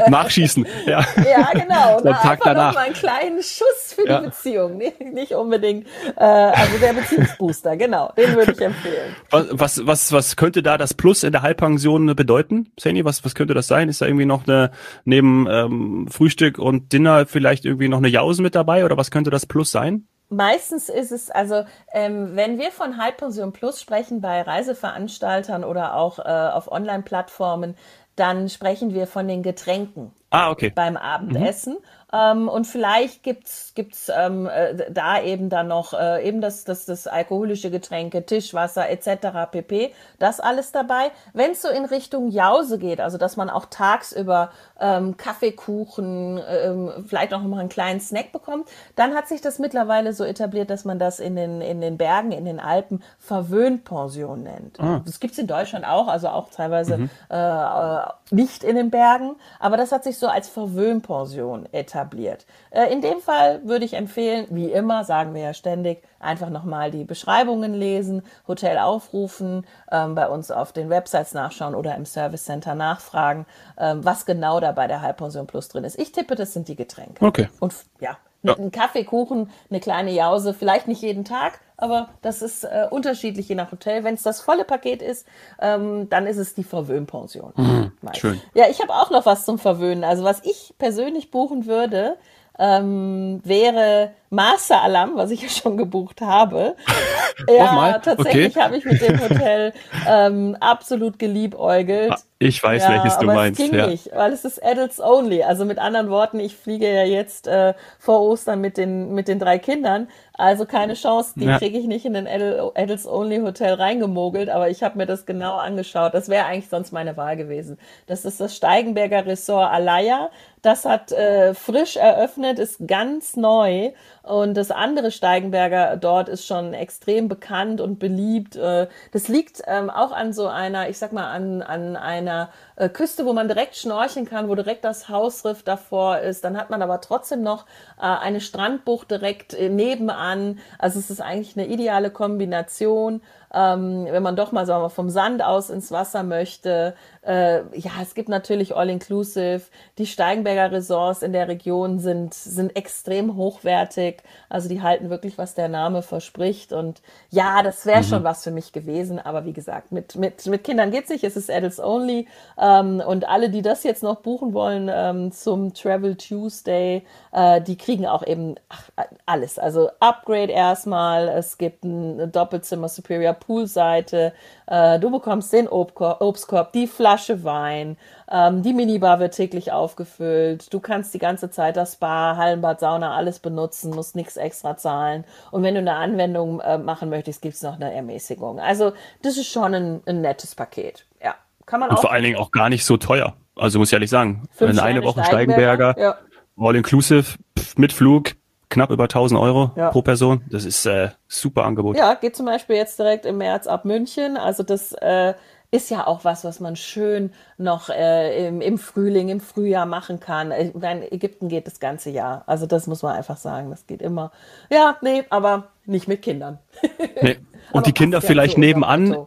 Nachschießen, 0.08 0.66
ja. 0.84 1.02
Ja, 1.16 1.50
genau. 1.52 2.00
Der 2.02 2.12
Tag 2.12 2.40
danach. 2.44 2.66
Noch 2.66 2.74
mal 2.74 2.86
einen 2.86 2.94
kleinen 2.94 3.38
Schuss 3.38 3.94
für 3.94 4.06
ja. 4.06 4.20
die 4.20 4.26
Beziehung. 4.26 4.76
Nicht, 4.76 5.00
nicht 5.00 5.32
unbedingt, 5.32 5.86
äh, 6.16 6.24
also 6.24 6.76
der 6.78 6.92
Beziehungsbooster, 6.92 7.78
genau. 7.78 8.12
Den 8.18 8.34
würde 8.34 8.52
ich 8.52 8.60
empfehlen. 8.60 9.16
Was, 9.30 9.46
was, 9.52 9.86
was, 9.86 10.12
was 10.12 10.36
könnte 10.36 10.62
da 10.62 10.76
das 10.76 10.92
Plus 10.92 11.22
in 11.22 11.32
der 11.32 11.40
Halbpension 11.40 12.14
bedeuten, 12.14 12.70
Sandy? 12.78 13.04
Was, 13.06 13.24
was 13.24 13.34
könnte 13.34 13.54
das 13.54 13.66
sein? 13.66 13.88
Ist 13.88 14.02
da 14.02 14.06
irgendwie 14.06 14.26
noch 14.26 14.46
eine, 14.46 14.72
neben 15.04 15.46
ähm, 15.48 15.86
Frühstück 16.09 16.59
und 16.59 16.93
Dinner 16.93 17.26
vielleicht 17.26 17.64
irgendwie 17.64 17.88
noch 17.88 17.99
eine 17.99 18.09
Jause 18.09 18.43
mit 18.43 18.55
dabei 18.55 18.85
oder 18.85 18.97
was 18.97 19.11
könnte 19.11 19.31
das 19.31 19.47
Plus 19.47 19.71
sein? 19.71 20.07
Meistens 20.28 20.88
ist 20.88 21.12
es, 21.12 21.31
also 21.31 21.64
ähm, 21.93 22.35
wenn 22.35 22.59
wir 22.59 22.73
von 22.73 22.99
Halbpension 22.99 23.52
Plus 23.52 23.81
sprechen 23.81 24.21
bei 24.21 24.43
Reiseveranstaltern 24.43 25.62
oder 25.62 25.95
auch 25.95 26.19
äh, 26.19 26.23
auf 26.23 26.71
Online-Plattformen, 26.71 27.76
dann 28.16 28.49
sprechen 28.49 28.93
wir 28.93 29.07
von 29.07 29.28
den 29.28 29.43
Getränken. 29.43 30.12
Ah, 30.30 30.50
okay. 30.50 30.73
beim 30.75 30.97
Abendessen. 30.97 31.75
Mhm. 31.75 31.85
Ähm, 32.12 32.49
und 32.49 32.66
vielleicht 32.66 33.25
gibt's 33.25 33.73
gibt's 33.75 34.11
ähm, 34.14 34.47
äh, 34.47 34.90
da 34.90 35.21
eben 35.21 35.50
dann 35.50 35.68
noch 35.68 35.92
äh, 35.92 36.26
eben 36.26 36.40
das, 36.40 36.64
das, 36.64 36.87
das 36.87 37.09
alkoholische 37.09 37.71
Getränke, 37.71 38.25
Tischwasser 38.25 38.88
etc. 38.88 39.50
pp. 39.50 39.92
Das 40.21 40.38
alles 40.38 40.71
dabei. 40.71 41.11
Wenn 41.33 41.50
es 41.50 41.62
so 41.62 41.68
in 41.68 41.85
Richtung 41.85 42.30
Jause 42.30 42.78
geht, 42.78 43.00
also 43.00 43.18
dass 43.18 43.37
man 43.37 43.50
auch 43.50 43.66
tagsüber 43.66 44.50
ähm, 44.78 45.16
Kaffeekuchen, 45.16 46.40
ähm, 46.49 47.04
vielleicht 47.06 47.35
auch 47.35 47.42
noch 47.42 47.49
mal 47.49 47.59
einen 47.59 47.68
kleinen 47.68 48.00
Snack 48.00 48.30
bekommt, 48.30 48.68
dann 48.95 49.14
hat 49.14 49.26
sich 49.26 49.40
das 49.40 49.59
mittlerweile 49.59 50.12
so 50.12 50.23
etabliert, 50.23 50.71
dass 50.71 50.85
man 50.85 51.00
das 51.00 51.18
in 51.18 51.35
den, 51.35 51.61
in 51.61 51.80
den 51.80 51.99
Bergen, 51.99 52.30
in 52.30 52.45
den 52.45 52.61
Alpen 52.61 53.02
Verwöhnpension 53.18 54.45
nennt. 54.45 54.78
Ah. 54.78 55.02
Das 55.04 55.18
gibt's 55.18 55.38
in 55.38 55.49
Deutschland 55.49 55.85
auch, 55.85 56.06
also 56.06 56.28
auch 56.28 56.50
teilweise 56.50 56.99
mhm. 56.99 57.11
äh, 57.30 58.00
nicht 58.30 58.62
in 58.62 58.76
den 58.76 58.90
Bergen, 58.90 59.35
aber 59.59 59.76
das 59.76 59.90
hat 59.90 60.04
sich 60.04 60.15
so 60.18 60.28
als 60.28 60.49
Verwöhnpension 60.49 61.66
etabliert. 61.73 62.46
Äh, 62.70 62.92
in 62.92 63.00
dem 63.00 63.20
Fall 63.20 63.61
würde 63.64 63.85
ich 63.85 63.94
empfehlen, 63.94 64.46
wie 64.50 64.70
immer, 64.70 65.04
sagen 65.04 65.35
wir 65.35 65.42
ja 65.42 65.54
ständig, 65.54 66.02
einfach 66.20 66.50
nochmal 66.50 66.90
die 66.90 67.04
Beschreibungen 67.04 67.75
lesen, 67.75 68.23
Hotel 68.49 68.78
aufrufen, 68.78 69.66
ähm, 69.90 70.14
bei 70.14 70.28
uns 70.28 70.50
auf 70.50 70.73
den 70.73 70.90
Websites 70.90 71.35
nachschauen 71.35 71.75
oder 71.75 71.94
im 71.94 72.06
Service 72.06 72.44
Center 72.44 72.75
nachfragen, 72.75 73.46
ähm, 73.78 74.04
was 74.04 74.26
genau 74.26 74.61
da 74.61 74.73
bei 74.73 74.87
der 74.87 75.02
Halbpension 75.02 75.46
Plus 75.46 75.68
drin 75.68 75.85
ist. 75.85 75.99
Ich 75.99 76.12
tippe, 76.12 76.35
das 76.35 76.52
sind 76.52 76.68
die 76.68 76.76
Getränke. 76.76 77.25
Okay. 77.25 77.49
Und 77.61 77.75
ja, 78.00 78.16
ja. 78.42 78.56
ein 78.56 78.70
Kaffee, 78.70 79.04
Kuchen, 79.04 79.50
eine 79.70 79.80
kleine 79.80 80.12
Jause, 80.12 80.54
vielleicht 80.54 80.88
nicht 80.88 81.02
jeden 81.02 81.25
Tag, 81.25 81.61
aber 81.76 82.11
das 82.23 82.42
ist 82.42 82.64
äh, 82.64 82.87
unterschiedlich 82.90 83.49
je 83.49 83.54
nach 83.54 83.73
Hotel. 83.73 84.04
Wenn 84.04 84.14
es 84.14 84.23
das 84.23 84.40
volle 84.40 84.64
Paket 84.64 85.02
ist, 85.02 85.26
ähm, 85.61 86.09
dann 86.09 86.26
ist 86.26 86.38
es 86.38 86.54
die 86.54 86.64
Verwöhnpension. 86.64 87.52
Mhm, 87.56 87.92
schön. 88.14 88.40
Ja, 88.54 88.64
ich 88.71 88.80
habe 88.80 88.92
auch 88.92 89.11
noch 89.11 89.26
was 89.26 89.45
zum 89.45 89.59
Verwöhnen. 89.59 90.04
Also 90.04 90.25
was 90.25 90.42
ich 90.45 90.75
persönlich 90.78 91.30
buchen 91.30 91.66
würde, 91.66 92.16
ähm, 92.59 93.40
wäre 93.45 94.12
Master 94.30 94.83
Alarm, 94.83 95.12
was 95.14 95.30
ich 95.30 95.42
ja 95.42 95.49
schon 95.49 95.76
gebucht 95.76 96.21
habe. 96.21 96.76
ja, 97.49 97.99
tatsächlich 97.99 98.56
okay. 98.56 98.61
habe 98.61 98.76
ich 98.76 98.85
mit 98.85 99.00
dem 99.00 99.21
Hotel 99.21 99.73
ähm, 100.09 100.56
absolut 100.61 101.18
geliebäugelt. 101.18 102.12
Ah, 102.12 102.18
ich 102.38 102.62
weiß, 102.62 102.83
ja, 102.83 102.90
welches 102.90 103.18
du 103.18 103.26
meinst. 103.26 103.61
Es 103.61 103.71
ging 103.71 103.78
ja. 103.78 103.87
nicht, 103.87 104.11
weil 104.12 104.33
es 104.33 104.45
ist 104.45 104.62
Adults 104.62 105.00
Only. 105.00 105.42
Also 105.42 105.64
mit 105.64 105.78
anderen 105.78 106.11
Worten, 106.11 106.38
ich 106.38 106.54
fliege 106.54 106.92
ja 106.92 107.04
jetzt 107.04 107.47
äh, 107.47 107.73
vor 107.99 108.21
Ostern 108.21 108.61
mit 108.61 108.76
den, 108.76 109.14
mit 109.14 109.26
den 109.28 109.38
drei 109.38 109.59
Kindern. 109.59 110.09
Also 110.35 110.66
keine 110.66 110.92
Chance, 110.95 111.33
die 111.37 111.47
ja. 111.47 111.59
kriege 111.59 111.78
ich 111.78 111.87
nicht 111.87 112.04
in 112.04 112.12
den 112.12 112.26
Adults 112.26 113.06
Only 113.06 113.38
Hotel 113.38 113.75
reingemogelt, 113.75 114.50
aber 114.50 114.68
ich 114.68 114.83
habe 114.83 114.99
mir 114.99 115.06
das 115.06 115.25
genau 115.25 115.56
angeschaut. 115.56 116.12
Das 116.12 116.28
wäre 116.28 116.45
eigentlich 116.45 116.68
sonst 116.68 116.92
meine 116.92 117.16
Wahl 117.16 117.38
gewesen. 117.38 117.78
Das 118.06 118.26
ist 118.26 118.38
das 118.38 118.54
Steigenberger 118.54 119.25
Resort 119.25 119.73
Alaya. 119.73 120.28
Das 120.61 120.85
hat 120.85 121.12
äh, 121.12 121.54
frisch 121.54 121.97
eröffnet, 121.97 122.59
ist 122.59 122.87
ganz 122.87 123.37
neu 123.37 123.92
und 124.26 124.56
das 124.56 124.73
andere 124.73 125.12
Steigenberger 125.12 125.97
dort 125.97 126.28
ist 126.28 126.47
schon 126.47 126.75
extrem 126.75 127.28
bekannt 127.28 127.80
und 127.80 128.00
beliebt. 128.00 128.56
Äh, 128.56 128.88
das 129.12 129.28
liegt 129.28 129.62
ähm, 129.68 129.88
auch 129.88 130.11
an 130.11 130.33
so 130.33 130.49
einer, 130.49 130.88
ich 130.88 130.99
sag 130.99 131.12
mal, 131.12 131.30
an, 131.30 131.62
an 131.62 131.97
einer 131.97 132.50
äh, 132.76 132.88
Küste, 132.88 133.26
wo 133.26 133.33
man 133.33 133.49
direkt 133.49 133.76
schnorcheln 133.76 134.26
kann, 134.26 134.49
wo 134.49 134.54
direkt 134.54 134.85
das 134.85 135.09
Hausriff 135.09 135.62
davor 135.62 136.18
ist. 136.18 136.45
Dann 136.45 136.56
hat 136.56 136.71
man 136.71 136.83
aber 136.83 137.00
trotzdem 137.00 137.42
noch 137.42 137.66
äh, 137.99 138.02
eine 138.02 138.40
Strandbucht 138.40 139.11
direkt 139.11 139.59
nebenan. 139.59 140.59
Also 140.78 140.99
es 140.99 141.11
ist 141.11 141.21
eigentlich 141.21 141.56
eine 141.56 141.66
ideale 141.66 142.11
Kombination 142.11 143.21
ähm, 143.56 144.06
wenn 144.11 144.23
man 144.23 144.37
doch 144.37 144.52
mal 144.52 144.66
sagen 144.66 144.83
wir, 144.83 144.90
vom 144.90 145.09
Sand 145.09 145.42
aus 145.42 145.71
ins 145.71 145.90
Wasser 145.90 146.23
möchte. 146.23 146.95
Äh, 147.23 147.61
ja, 147.78 147.92
es 148.02 148.14
gibt 148.14 148.28
natürlich 148.28 148.76
All-Inclusive. 148.76 149.62
Die 149.98 150.07
Steigenberger 150.07 150.72
Resorts 150.72 151.22
in 151.22 151.33
der 151.33 151.48
Region 151.48 151.98
sind, 151.98 152.35
sind 152.35 152.77
extrem 152.77 153.37
hochwertig. 153.37 154.22
Also 154.48 154.68
die 154.68 154.83
halten 154.83 155.11
wirklich, 155.11 155.38
was 155.38 155.55
der 155.55 155.68
Name 155.68 156.03
verspricht. 156.03 156.72
Und 156.72 157.00
ja, 157.31 157.62
das 157.62 157.87
wäre 157.87 158.00
mhm. 158.00 158.05
schon 158.05 158.24
was 158.24 158.44
für 158.44 158.50
mich 158.50 158.72
gewesen. 158.72 159.18
Aber 159.18 159.44
wie 159.44 159.55
gesagt, 159.55 159.90
mit, 159.90 160.16
mit, 160.16 160.46
mit 160.46 160.62
Kindern 160.62 160.90
geht's 160.90 161.09
nicht. 161.09 161.24
Es 161.24 161.37
ist 161.37 161.50
Adults 161.50 161.81
Only. 161.81 162.27
Ähm, 162.66 163.02
und 163.07 163.29
alle, 163.29 163.50
die 163.50 163.62
das 163.62 163.85
jetzt 163.85 164.02
noch 164.02 164.16
buchen 164.16 164.52
wollen 164.52 164.90
ähm, 164.92 165.31
zum 165.31 165.72
Travel 165.74 166.16
Tuesday, 166.16 167.05
äh, 167.33 167.61
die 167.61 167.76
kriegen 167.76 168.07
auch 168.07 168.26
eben 168.26 168.57
ach, 168.68 168.88
alles. 169.26 169.59
Also 169.59 169.90
Upgrade 170.00 170.52
erstmal. 170.52 171.29
Es 171.29 171.59
gibt 171.59 171.85
ein 171.85 172.33
Doppelzimmer 172.33 172.88
Superior 172.88 173.35
Poolseite. 173.35 174.33
Äh, 174.66 174.98
du 174.98 175.11
bekommst 175.11 175.52
den 175.52 175.68
Obstkorb, 175.68 176.20
Obstkorb 176.20 176.72
die 176.72 176.87
Flasche 176.87 177.44
Wein, 177.44 177.96
ähm, 178.31 178.62
die 178.62 178.72
Minibar 178.72 179.20
wird 179.20 179.35
täglich 179.35 179.70
aufgefüllt. 179.70 180.72
Du 180.72 180.81
kannst 180.81 181.14
die 181.14 181.18
ganze 181.18 181.50
Zeit 181.50 181.76
das 181.76 181.94
Spa, 181.94 182.37
Hallenbad, 182.37 182.81
Sauna, 182.81 183.14
alles 183.14 183.38
benutzen, 183.38 183.94
musst 183.94 184.16
nichts 184.16 184.37
extra 184.37 184.76
zahlen. 184.76 185.24
Und 185.50 185.62
wenn 185.62 185.74
du 185.74 185.81
eine 185.81 185.94
Anwendung 185.94 186.61
äh, 186.61 186.79
machen 186.79 187.11
möchtest, 187.11 187.42
gibt 187.42 187.55
es 187.55 187.62
noch 187.62 187.74
eine 187.74 187.92
Ermäßigung. 187.94 188.59
Also 188.59 188.92
das 189.22 189.37
ist 189.37 189.46
schon 189.48 189.74
ein, 189.74 190.02
ein 190.07 190.20
nettes 190.20 190.55
Paket. 190.55 191.05
Ja, 191.22 191.35
kann 191.66 191.81
man 191.81 191.90
Und 191.90 191.96
auch. 191.96 192.02
vor 192.02 192.12
allen 192.12 192.22
Dingen 192.22 192.37
auch 192.37 192.52
gar 192.52 192.68
nicht 192.68 192.85
so 192.85 192.96
teuer. 192.96 193.37
Also 193.57 193.79
muss 193.79 193.88
ich 193.88 193.92
ehrlich 193.92 194.11
sagen, 194.11 194.48
eine 194.61 195.02
Woche 195.02 195.24
Steigenberger, 195.24 195.92
Steigenberger 195.94 196.00
ja. 196.00 196.18
all 196.57 196.76
inclusive, 196.76 197.38
mit 197.76 197.92
Flug, 197.92 198.35
knapp 198.68 198.90
über 198.90 199.05
1000 199.05 199.40
Euro 199.40 199.72
ja. 199.76 199.90
pro 199.90 200.02
Person. 200.02 200.42
Das 200.50 200.64
ist 200.64 200.87
äh, 200.87 201.11
super 201.26 201.64
Angebot. 201.64 201.96
Ja, 201.96 202.14
geht 202.14 202.37
zum 202.37 202.46
Beispiel 202.46 202.76
jetzt 202.76 202.98
direkt 202.98 203.26
im 203.26 203.38
März 203.38 203.66
ab 203.66 203.85
München. 203.85 204.37
Also 204.37 204.62
das 204.62 204.92
äh, 204.92 205.35
ist 205.70 205.90
ja 205.90 206.07
auch 206.07 206.24
was, 206.24 206.44
was 206.44 206.61
man 206.61 206.76
schön 206.76 207.33
noch 207.59 207.88
äh, 207.88 208.48
im, 208.48 208.61
im 208.61 208.79
Frühling, 208.79 209.29
im 209.29 209.40
Frühjahr 209.40 209.87
machen 209.87 210.20
kann. 210.20 210.52
Meine, 210.74 211.11
Ägypten 211.11 211.48
geht 211.48 211.66
das 211.66 211.81
ganze 211.81 212.11
Jahr. 212.11 212.44
Also 212.46 212.66
das 212.66 212.87
muss 212.87 213.02
man 213.02 213.16
einfach 213.16 213.37
sagen. 213.37 213.70
Das 213.70 213.87
geht 213.87 214.02
immer. 214.02 214.33
Ja, 214.70 214.96
nee, 215.02 215.24
aber 215.31 215.68
nicht 215.85 216.09
mit 216.09 216.22
Kindern. 216.22 216.59
Nee. 217.22 217.38
Und 217.72 217.87
die 217.87 217.92
Kinder 217.92 218.20
vielleicht 218.20 218.59
nebenan. 218.59 219.26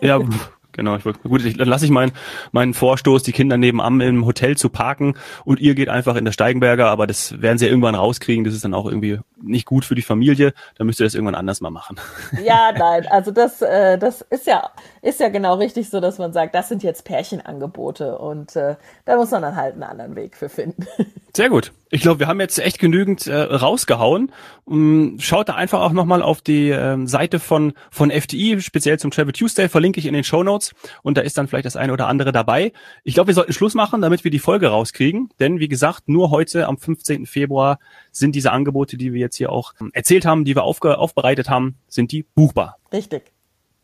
Ja, 0.00 0.20
Genau, 0.76 0.94
ich 0.96 1.04
wollte, 1.06 1.20
gut, 1.20 1.42
ich, 1.44 1.56
dann 1.56 1.68
lasse 1.68 1.86
ich 1.86 1.90
meinen 1.90 2.12
meinen 2.52 2.74
Vorstoß, 2.74 3.22
die 3.22 3.32
Kinder 3.32 3.56
nebenan 3.56 4.00
im 4.00 4.26
Hotel 4.26 4.56
zu 4.58 4.68
parken 4.68 5.14
und 5.46 5.58
ihr 5.58 5.74
geht 5.74 5.88
einfach 5.88 6.16
in 6.16 6.26
der 6.26 6.32
Steigenberger, 6.32 6.88
aber 6.88 7.06
das 7.06 7.40
werden 7.40 7.56
sie 7.56 7.64
ja 7.64 7.70
irgendwann 7.70 7.94
rauskriegen, 7.94 8.44
das 8.44 8.52
ist 8.52 8.62
dann 8.62 8.74
auch 8.74 8.86
irgendwie 8.86 9.18
nicht 9.40 9.64
gut 9.64 9.86
für 9.86 9.94
die 9.94 10.02
Familie, 10.02 10.52
dann 10.76 10.86
müsst 10.86 11.00
ihr 11.00 11.04
das 11.04 11.14
irgendwann 11.14 11.34
anders 11.34 11.60
mal 11.62 11.70
machen. 11.70 11.96
Ja, 12.44 12.72
nein, 12.76 13.06
also 13.08 13.30
das, 13.30 13.62
äh, 13.62 13.98
das 13.98 14.20
ist 14.20 14.46
ja, 14.46 14.70
ist 15.00 15.18
ja 15.20 15.30
genau 15.30 15.54
richtig 15.54 15.88
so, 15.88 16.00
dass 16.00 16.18
man 16.18 16.32
sagt, 16.32 16.54
das 16.54 16.68
sind 16.68 16.82
jetzt 16.82 17.04
Pärchenangebote 17.04 18.18
und 18.18 18.54
äh, 18.54 18.76
da 19.06 19.16
muss 19.16 19.30
man 19.30 19.42
dann 19.42 19.56
halt 19.56 19.74
einen 19.74 19.82
anderen 19.82 20.14
Weg 20.14 20.36
für 20.36 20.48
finden. 20.48 20.86
Sehr 21.34 21.48
gut. 21.48 21.72
Ich 21.90 22.00
glaube, 22.00 22.18
wir 22.18 22.26
haben 22.26 22.40
jetzt 22.40 22.58
echt 22.58 22.80
genügend 22.80 23.28
äh, 23.28 23.34
rausgehauen. 23.36 24.32
Um, 24.64 25.18
schaut 25.20 25.48
da 25.48 25.54
einfach 25.54 25.80
auch 25.80 25.92
nochmal 25.92 26.20
auf 26.20 26.40
die 26.40 26.70
ähm, 26.70 27.06
Seite 27.06 27.38
von, 27.38 27.74
von 27.92 28.10
FDI, 28.10 28.60
speziell 28.60 28.98
zum 28.98 29.12
Travel 29.12 29.32
Tuesday, 29.32 29.68
verlinke 29.68 30.00
ich 30.00 30.06
in 30.06 30.14
den 30.14 30.24
Show 30.24 30.42
Notes 30.42 30.74
und 31.02 31.16
da 31.16 31.20
ist 31.20 31.38
dann 31.38 31.46
vielleicht 31.46 31.66
das 31.66 31.76
eine 31.76 31.92
oder 31.92 32.08
andere 32.08 32.32
dabei. 32.32 32.72
Ich 33.04 33.14
glaube, 33.14 33.28
wir 33.28 33.34
sollten 33.34 33.52
Schluss 33.52 33.74
machen, 33.74 34.02
damit 34.02 34.24
wir 34.24 34.32
die 34.32 34.40
Folge 34.40 34.68
rauskriegen, 34.68 35.28
denn 35.38 35.60
wie 35.60 35.68
gesagt, 35.68 36.08
nur 36.08 36.30
heute 36.30 36.66
am 36.66 36.76
15. 36.76 37.24
Februar 37.26 37.78
sind 38.10 38.34
diese 38.34 38.50
Angebote, 38.50 38.96
die 38.96 39.12
wir 39.12 39.20
jetzt 39.20 39.36
hier 39.36 39.52
auch 39.52 39.72
ähm, 39.80 39.90
erzählt 39.92 40.26
haben, 40.26 40.44
die 40.44 40.56
wir 40.56 40.64
aufge 40.64 40.98
aufbereitet 40.98 41.48
haben, 41.48 41.76
sind 41.86 42.10
die 42.10 42.24
buchbar. 42.24 42.78
Richtig. 42.92 43.32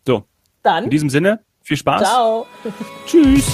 So. 0.05 0.25
Dann. 0.63 0.85
In 0.85 0.91
diesem 0.91 1.11
Sinne, 1.11 1.41
viel 1.63 1.77
Spaß. 1.77 2.03
Ciao. 2.03 2.47
Tschüss. 3.07 3.47